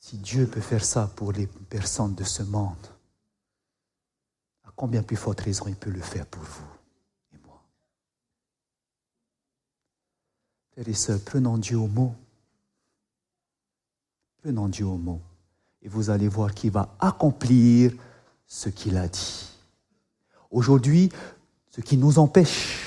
[0.00, 2.74] Si Dieu peut faire ça pour les personnes de ce monde,
[4.66, 6.77] à combien plus forte raison il peut le faire pour vous?
[10.78, 12.14] Frères et sœurs, prenons Dieu au mot.
[14.44, 15.20] Prenons Dieu au mot.
[15.82, 17.90] Et vous allez voir qu'il va accomplir
[18.46, 19.48] ce qu'il a dit.
[20.52, 21.08] Aujourd'hui,
[21.72, 22.78] ce qui nous empêche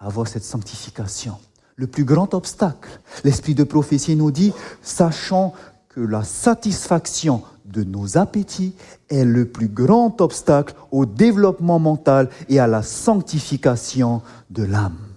[0.00, 1.38] d'avoir cette sanctification,
[1.76, 4.52] le plus grand obstacle, l'esprit de prophétie nous dit,
[4.82, 5.54] sachant
[5.88, 8.74] que la satisfaction de nos appétits
[9.08, 14.20] est le plus grand obstacle au développement mental et à la sanctification
[14.50, 15.11] de l'âme.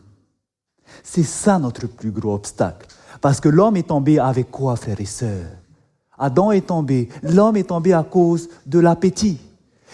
[1.07, 2.87] C'est ça notre plus gros obstacle.
[3.21, 5.51] Parce que l'homme est tombé avec quoi, frères et sœurs?
[6.17, 7.09] Adam est tombé.
[7.21, 9.39] L'homme est tombé à cause de l'appétit.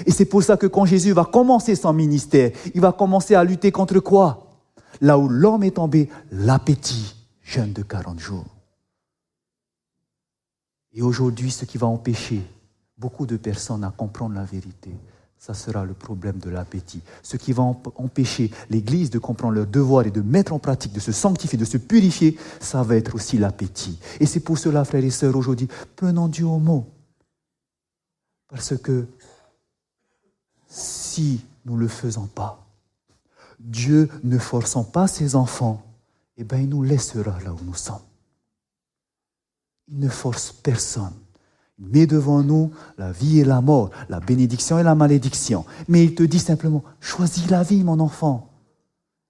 [0.06, 3.44] Et c'est pour ça que quand Jésus va commencer son ministère, il va commencer à
[3.44, 4.48] lutter contre quoi?
[5.02, 8.46] Là où l'homme est tombé, l'appétit, jeûne de 40 jours.
[10.94, 12.42] Et aujourd'hui, ce qui va empêcher
[12.98, 14.92] beaucoup de personnes à comprendre la vérité,
[15.42, 17.02] ça sera le problème de l'appétit.
[17.24, 21.00] Ce qui va empêcher l'Église de comprendre leur devoir et de mettre en pratique, de
[21.00, 23.98] se sanctifier, de se purifier, ça va être aussi l'appétit.
[24.20, 26.86] Et c'est pour cela, frères et sœurs, aujourd'hui, prenons Dieu au mot.
[28.50, 29.08] Parce que
[30.68, 32.64] si nous ne le faisons pas,
[33.60, 35.82] Dieu ne forçant pas ses enfants,
[36.38, 38.06] eh bien, il nous laissera là où nous sommes.
[39.88, 41.16] Il ne force personne
[41.82, 45.66] met devant nous la vie et la mort, la bénédiction et la malédiction.
[45.88, 48.50] Mais il te dit simplement, choisis la vie, mon enfant.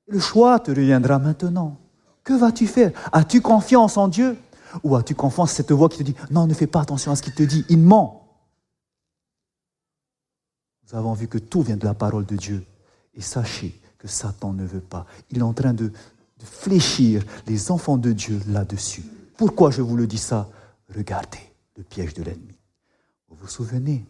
[0.08, 1.78] Le choix te reviendra maintenant.
[2.24, 2.92] Que vas-tu faire?
[3.12, 4.38] As-tu confiance en Dieu?
[4.84, 7.16] Ou as-tu confiance en cette voix qui te dit, non, ne fais pas attention à
[7.16, 8.28] ce qu'il te dit, il ment?
[10.84, 12.66] Nous avons vu que tout vient de la parole de Dieu.
[13.14, 15.06] Et sachez que Satan ne veut pas.
[15.30, 19.04] Il est en train de, de fléchir les enfants de Dieu là-dessus.
[19.38, 20.50] Pourquoi je vous le dis ça?
[20.94, 22.56] Regardez le piège de l'ennemi.
[23.28, 24.06] Vous vous souvenez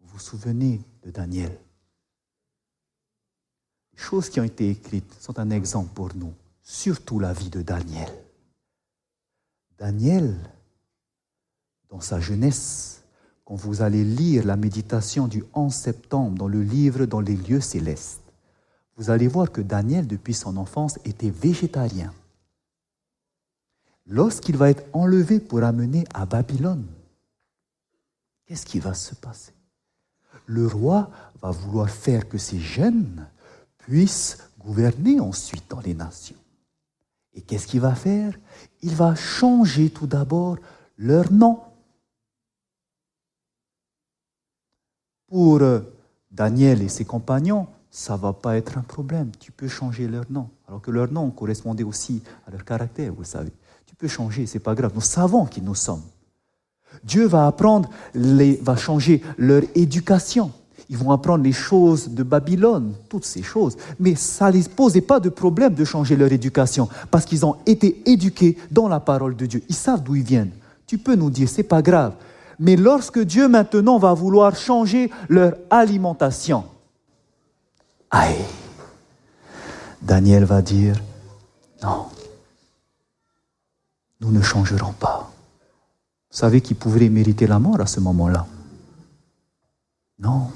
[0.00, 1.58] Vous vous souvenez de Daniel
[3.92, 7.62] Les choses qui ont été écrites sont un exemple pour nous, surtout la vie de
[7.62, 8.08] Daniel.
[9.78, 10.34] Daniel,
[11.90, 13.02] dans sa jeunesse,
[13.44, 17.60] quand vous allez lire la méditation du 11 septembre dans le livre Dans les lieux
[17.60, 18.22] célestes,
[18.96, 22.14] vous allez voir que Daniel, depuis son enfance, était végétarien
[24.06, 26.86] lorsqu'il va être enlevé pour amener à Babylone,
[28.46, 29.52] qu'est-ce qui va se passer?
[30.46, 33.26] Le roi va vouloir faire que ces jeunes
[33.78, 36.36] puissent gouverner ensuite dans les nations.
[37.34, 38.38] Et qu'est-ce qu'il va faire?
[38.82, 40.58] Il va changer tout d'abord
[40.96, 41.60] leur nom.
[45.26, 45.80] Pour euh,
[46.30, 49.32] Daniel et ses compagnons, ça ne va pas être un problème.
[49.38, 50.48] Tu peux changer leur nom.
[50.68, 53.52] Alors que leur nom correspondait aussi à leur caractère, vous savez.
[53.86, 54.92] Tu peux changer, c'est pas grave.
[54.94, 56.02] Nous savons qui nous sommes.
[57.02, 60.52] Dieu va apprendre, va changer leur éducation.
[60.90, 63.76] Ils vont apprendre les choses de Babylone, toutes ces choses.
[63.98, 67.56] Mais ça ne les posait pas de problème de changer leur éducation, parce qu'ils ont
[67.66, 69.62] été éduqués dans la parole de Dieu.
[69.68, 70.52] Ils savent d'où ils viennent.
[70.86, 72.12] Tu peux nous dire, c'est pas grave.
[72.58, 76.64] Mais lorsque Dieu maintenant va vouloir changer leur alimentation,
[78.10, 78.36] aïe,
[80.02, 80.96] Daniel va dire,
[81.82, 82.06] non,
[84.24, 85.30] nous ne changerons pas.
[86.30, 88.46] Vous savez qui pourrait mériter la mort à ce moment-là
[90.18, 90.50] Non,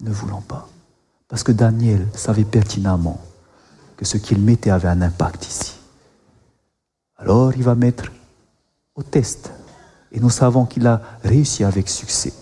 [0.00, 0.68] ne voulons pas.
[1.28, 3.20] Parce que Daniel savait pertinemment
[3.96, 5.74] que ce qu'il mettait avait un impact ici.
[7.16, 8.10] Alors il va mettre
[8.94, 9.52] au test.
[10.10, 12.32] Et nous savons qu'il a réussi avec succès.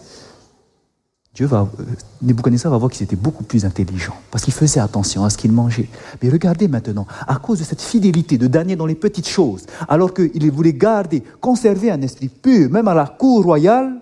[1.35, 1.85] Dieu va, euh,
[2.20, 5.51] Nebuchadnezzar va voir qu'il était beaucoup plus intelligent, parce qu'il faisait attention à ce qu'il
[5.51, 5.89] mangeait.
[6.22, 10.12] Mais regardez maintenant, à cause de cette fidélité de Daniel dans les petites choses, alors
[10.12, 14.01] qu'il voulait garder, conserver un esprit pur, même à la cour royale,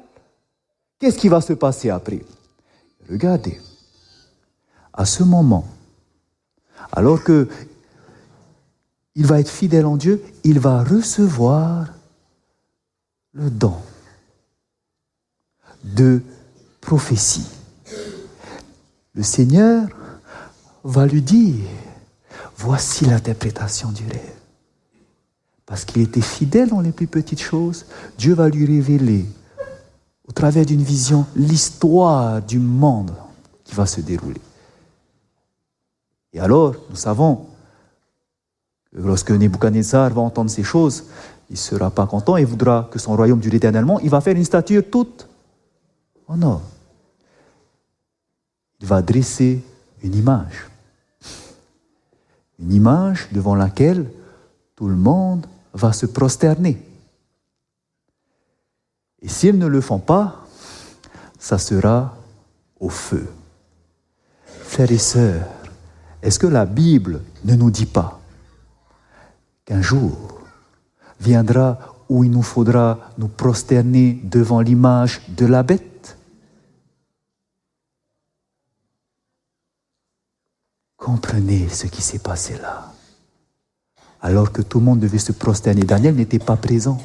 [0.98, 2.20] qu'est-ce qui va se passer après?
[3.08, 3.60] Regardez,
[4.92, 5.66] à ce moment,
[6.90, 7.48] alors que
[9.14, 11.86] il va être fidèle en Dieu, il va recevoir
[13.32, 13.74] le don
[15.84, 16.22] de
[16.80, 17.46] prophétie.
[19.14, 19.88] Le Seigneur
[20.84, 21.64] va lui dire,
[22.56, 24.36] voici l'interprétation du rêve.
[25.66, 27.86] Parce qu'il était fidèle dans les plus petites choses,
[28.18, 29.26] Dieu va lui révéler,
[30.28, 33.12] au travers d'une vision, l'histoire du monde
[33.64, 34.40] qui va se dérouler.
[36.32, 37.46] Et alors, nous savons
[38.92, 41.04] Lorsque Nebuchadnezzar va entendre ces choses,
[41.48, 44.00] il ne sera pas content et voudra que son royaume dure éternellement.
[44.00, 45.28] Il va faire une statue toute
[46.30, 46.62] en or.
[48.80, 49.62] Il va dresser
[50.02, 50.70] une image.
[52.60, 54.08] Une image devant laquelle
[54.76, 56.80] tout le monde va se prosterner.
[59.22, 60.46] Et s'ils ne le font pas,
[61.38, 62.16] ça sera
[62.78, 63.28] au feu.
[64.46, 65.46] Frères et sœurs,
[66.22, 68.20] est-ce que la Bible ne nous dit pas
[69.64, 70.40] qu'un jour
[71.18, 71.78] viendra
[72.08, 75.90] où il nous faudra nous prosterner devant l'image de la bête?
[81.00, 82.92] Comprenez ce qui s'est passé là.
[84.20, 86.98] Alors que tout le monde devait se prosterner, Daniel n'était pas présent.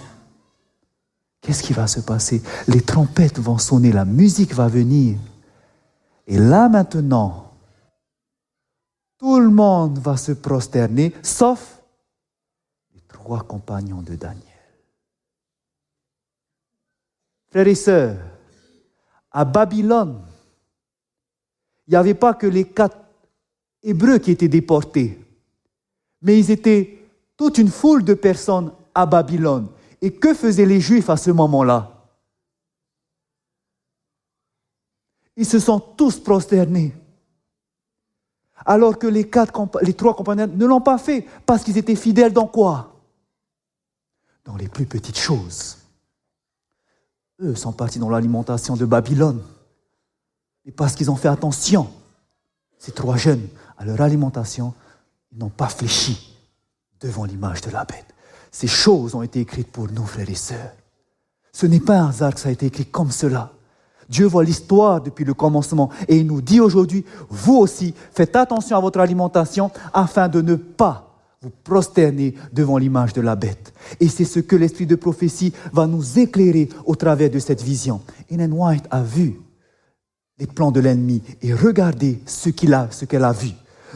[1.39, 2.43] Qu'est-ce qui va se passer?
[2.67, 5.17] Les trompettes vont sonner, la musique va venir.
[6.27, 7.53] Et là maintenant,
[9.17, 11.81] tout le monde va se prosterner, sauf
[12.93, 14.43] les trois compagnons de Daniel.
[17.49, 18.17] Frères et sœurs,
[19.31, 20.21] à Babylone,
[21.87, 23.04] il n'y avait pas que les quatre
[23.85, 25.19] Hébreux qui étaient déportés,
[26.21, 27.07] mais ils étaient
[27.37, 29.67] toute une foule de personnes à Babylone.
[30.01, 31.91] Et que faisaient les Juifs à ce moment-là?
[35.37, 36.95] Ils se sont tous prosternés.
[38.65, 42.95] Alors que les, trois compagnons ne l'ont pas fait parce qu'ils étaient fidèles dans quoi?
[44.43, 45.77] Dans les plus petites choses.
[47.41, 49.43] Eux sont partis dans l'alimentation de Babylone.
[50.65, 51.91] Et parce qu'ils ont fait attention,
[52.79, 53.47] ces trois jeunes,
[53.77, 54.73] à leur alimentation,
[55.31, 56.35] ils n'ont pas fléchi
[57.01, 58.13] devant l'image de la bête.
[58.51, 60.71] Ces choses ont été écrites pour nous, frères et sœurs.
[61.51, 63.51] Ce n'est pas un hasard que ça a été écrit comme cela.
[64.09, 68.77] Dieu voit l'histoire depuis le commencement et il nous dit aujourd'hui, vous aussi, faites attention
[68.77, 71.05] à votre alimentation afin de ne pas
[71.41, 73.73] vous prosterner devant l'image de la bête.
[73.99, 78.01] Et c'est ce que l'esprit de prophétie va nous éclairer au travers de cette vision.
[78.29, 79.39] Ellen White a vu
[80.37, 83.51] les plans de l'ennemi et regardez ce a, ce qu'elle a vu.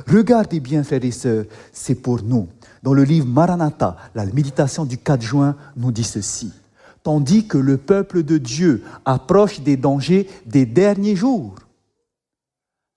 [0.07, 2.47] Regardez bien, frères et sœurs, c'est pour nous.
[2.83, 6.51] Dans le livre Maranatha, la méditation du 4 juin nous dit ceci.
[7.03, 11.55] Tandis que le peuple de Dieu approche des dangers des derniers jours,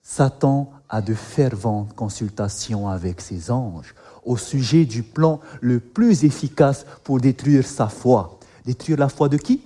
[0.03, 3.94] Satan a de ferventes consultations avec ses anges
[4.24, 8.38] au sujet du plan le plus efficace pour détruire sa foi.
[8.64, 9.62] Détruire la foi de qui?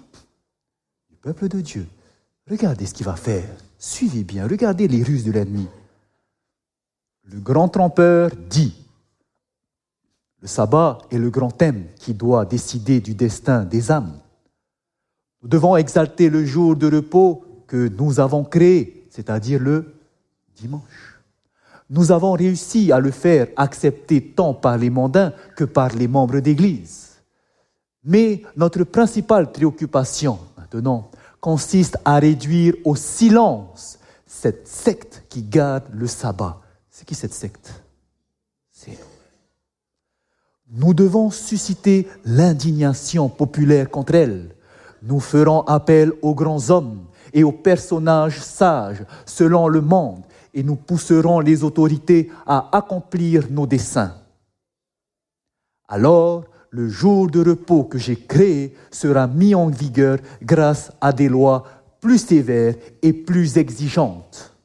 [1.11, 1.87] Du peuple de Dieu.
[2.49, 3.49] Regardez ce qu'il va faire.
[3.79, 5.67] Suivez bien, regardez les ruses de l'ennemi.
[7.33, 8.73] Le grand trompeur dit,
[10.41, 14.21] le sabbat est le grand thème qui doit décider du destin des âmes.
[15.43, 19.95] Nous devons exalter le jour de repos que nous avons créé, c'est-à-dire le
[20.55, 21.21] dimanche.
[21.91, 26.39] Nous avons réussi à le faire accepter tant par les mondains que par les membres
[26.39, 27.23] d'Église.
[28.05, 31.11] Mais notre principale préoccupation maintenant
[31.41, 36.61] consiste à réduire au silence cette secte qui garde le sabbat
[36.97, 37.83] c'est qui cette secte?
[38.73, 40.87] C'est nous.
[40.87, 44.55] Nous devons susciter l'indignation populaire contre elle.
[45.03, 50.23] Nous ferons appel aux grands hommes et aux personnages sages selon le monde
[50.55, 54.15] et nous pousserons les autorités à accomplir nos desseins.
[55.89, 61.29] Alors, le jour de repos que j'ai créé sera mis en vigueur grâce à des
[61.29, 61.63] lois
[62.01, 64.56] plus sévères et plus exigeantes.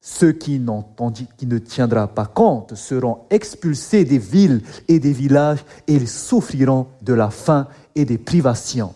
[0.00, 6.08] Ceux qui, ne tiendra pas compte seront expulsés des villes et des villages et ils
[6.08, 8.94] souffriront de la faim et des privations.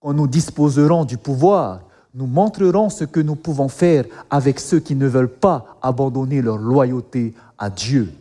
[0.00, 1.80] Quand nous disposerons du pouvoir,
[2.12, 6.58] nous montrerons ce que nous pouvons faire avec ceux qui ne veulent pas abandonner leur
[6.58, 8.12] loyauté à Dieu.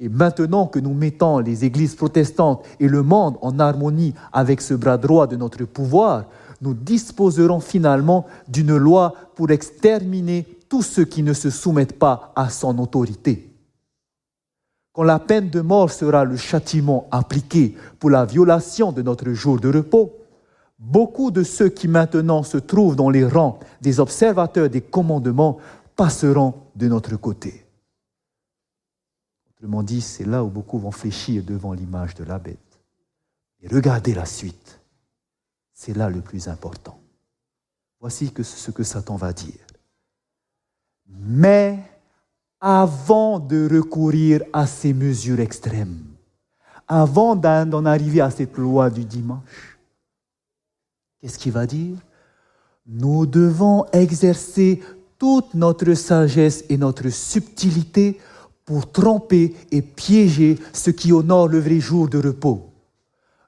[0.00, 4.74] Et maintenant que nous mettons les églises protestantes et le monde en harmonie avec ce
[4.74, 6.24] bras droit de notre pouvoir,
[6.60, 12.50] nous disposerons finalement d'une loi pour exterminer tous ceux qui ne se soumettent pas à
[12.50, 13.48] son autorité.
[14.92, 19.60] Quand la peine de mort sera le châtiment appliqué pour la violation de notre jour
[19.60, 20.12] de repos,
[20.76, 25.58] beaucoup de ceux qui maintenant se trouvent dans les rangs des observateurs des commandements
[25.94, 27.64] passeront de notre côté.
[29.50, 32.58] Autrement dit, c'est là où beaucoup vont fléchir devant l'image de la bête.
[33.62, 34.80] Et regardez la suite.
[35.72, 36.98] C'est là le plus important.
[38.00, 39.64] Voici ce que Satan va dire.
[41.08, 41.78] Mais
[42.60, 45.98] avant de recourir à ces mesures extrêmes,
[46.86, 49.78] avant d'en arriver à cette loi du dimanche,
[51.20, 51.96] qu'est-ce qu'il va dire?
[52.86, 54.82] Nous devons exercer
[55.18, 58.18] toute notre sagesse et notre subtilité
[58.64, 62.70] pour tromper et piéger ceux qui honorent le vrai jour de repos.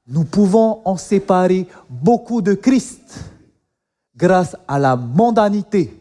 [0.06, 3.24] Nous pouvons en séparer beaucoup de Christ
[4.14, 5.92] grâce à la mondanité,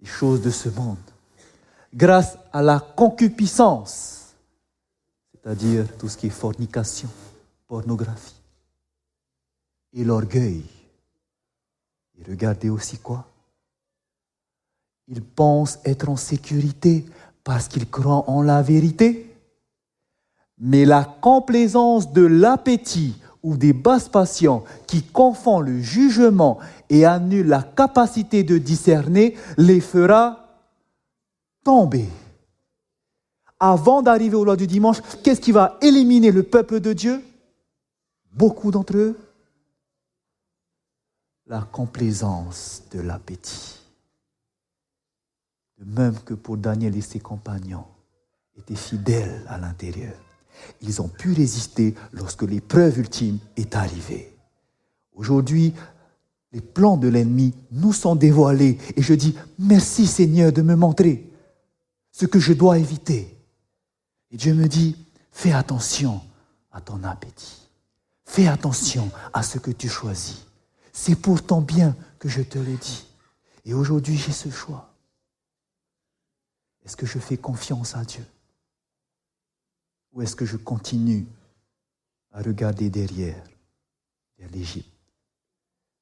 [0.00, 0.98] les choses de ce monde,
[1.92, 4.34] grâce à la concupiscence,
[5.32, 7.08] c'est-à-dire tout ce qui est fornication,
[7.66, 8.40] pornographie,
[9.92, 10.64] et l'orgueil.
[12.18, 13.26] Et regardez aussi quoi?
[15.08, 17.04] Ils pensent être en sécurité
[17.42, 19.26] parce qu'ils croient en la vérité.
[20.58, 26.58] Mais la complaisance de l'appétit ou des basses passions qui confond le jugement
[26.88, 30.46] et annule la capacité de discerner les fera
[31.64, 32.08] tomber.
[33.58, 37.22] Avant d'arriver aux lois du dimanche, qu'est-ce qui va éliminer le peuple de Dieu?
[38.32, 39.18] Beaucoup d'entre eux
[41.46, 43.78] La complaisance de l'appétit.
[45.78, 47.86] De même que pour Daniel et ses compagnons,
[48.56, 50.14] étaient fidèles à l'intérieur.
[50.82, 54.36] Ils ont pu résister lorsque l'épreuve ultime est arrivée.
[55.14, 55.74] Aujourd'hui,
[56.52, 61.30] les plans de l'ennemi nous sont dévoilés et je dis merci Seigneur de me montrer
[62.10, 63.36] ce que je dois éviter.
[64.30, 64.96] Et Dieu me dit,
[65.30, 66.20] fais attention
[66.72, 67.68] à ton appétit.
[68.24, 70.46] Fais attention à ce que tu choisis.
[70.92, 73.06] C'est pour ton bien que je te le dis.
[73.64, 74.94] Et aujourd'hui, j'ai ce choix.
[76.84, 78.24] Est-ce que je fais confiance à Dieu?
[80.12, 81.26] Ou est-ce que je continue
[82.32, 83.42] à regarder derrière,
[84.38, 84.90] vers l'Égypte?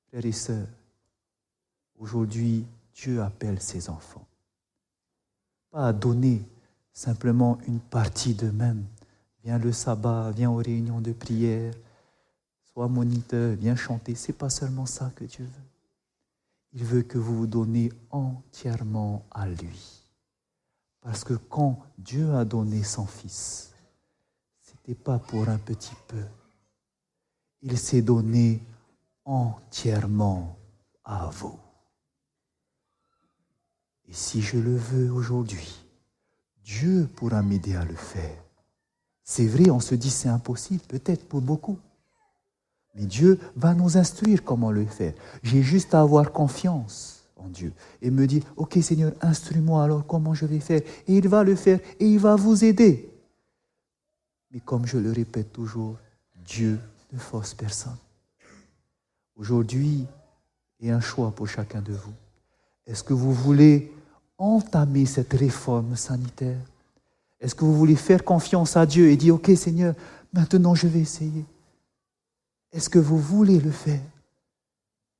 [0.08, 0.68] Frères et sœurs,
[1.98, 2.64] aujourd'hui,
[2.94, 4.26] Dieu appelle ses enfants.
[5.70, 6.42] Pas à donner
[6.92, 8.84] simplement une partie d'eux-mêmes.
[9.44, 11.74] Viens le sabbat, viens aux réunions de prière,
[12.72, 14.14] sois moniteur, viens chanter.
[14.14, 15.68] C'est pas seulement ça que Dieu veut.
[16.72, 20.02] Il veut que vous vous donnez entièrement à lui.
[21.00, 23.72] Parce que quand Dieu a donné son Fils,
[24.94, 26.22] pas pour un petit peu.
[27.62, 28.60] Il s'est donné
[29.24, 30.56] entièrement
[31.04, 31.58] à vous.
[34.08, 35.84] Et si je le veux aujourd'hui,
[36.64, 38.42] Dieu pourra m'aider à le faire.
[39.22, 41.78] C'est vrai, on se dit c'est impossible, peut-être pour beaucoup.
[42.94, 45.12] Mais Dieu va nous instruire comment le faire.
[45.42, 50.34] J'ai juste à avoir confiance en Dieu et me dire, OK Seigneur, instruis-moi alors comment
[50.34, 50.80] je vais faire.
[51.06, 53.17] Et il va le faire et il va vous aider.
[54.50, 55.96] Mais comme je le répète toujours,
[56.44, 56.78] Dieu
[57.12, 57.96] ne force personne.
[59.36, 60.06] Aujourd'hui,
[60.80, 62.12] il y a un choix pour chacun de vous.
[62.86, 63.92] Est-ce que vous voulez
[64.38, 66.58] entamer cette réforme sanitaire?
[67.40, 69.94] Est-ce que vous voulez faire confiance à Dieu et dire, OK Seigneur,
[70.32, 71.44] maintenant je vais essayer?
[72.72, 74.00] Est-ce que vous voulez le faire?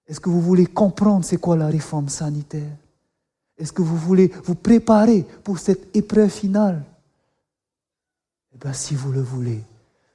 [0.06, 2.72] Est-ce que vous voulez comprendre c'est quoi la réforme sanitaire?
[3.59, 6.82] Est-ce que vous voulez vous préparer pour cette épreuve finale?
[8.59, 9.62] Eh ben, si vous le voulez,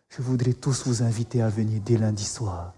[0.09, 2.73] je voudrais tous vous inviter à venir dès lundi soir.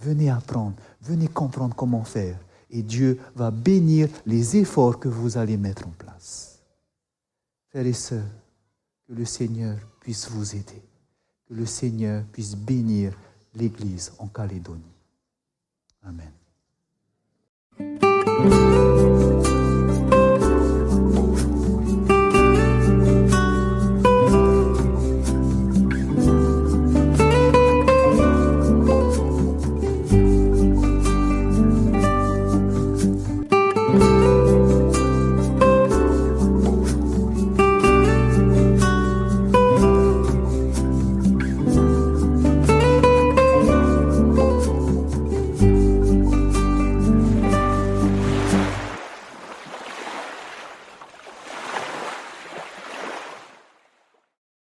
[0.00, 2.36] Venez apprendre, venez comprendre comment faire.
[2.70, 6.58] Et Dieu va bénir les efforts que vous allez mettre en place.
[7.68, 8.26] Frères et sœurs,
[9.06, 10.82] que le Seigneur puisse vous aider.
[11.46, 13.12] Que le Seigneur puisse bénir
[13.54, 14.82] l'Église en Calédonie.
[16.02, 16.32] Amen.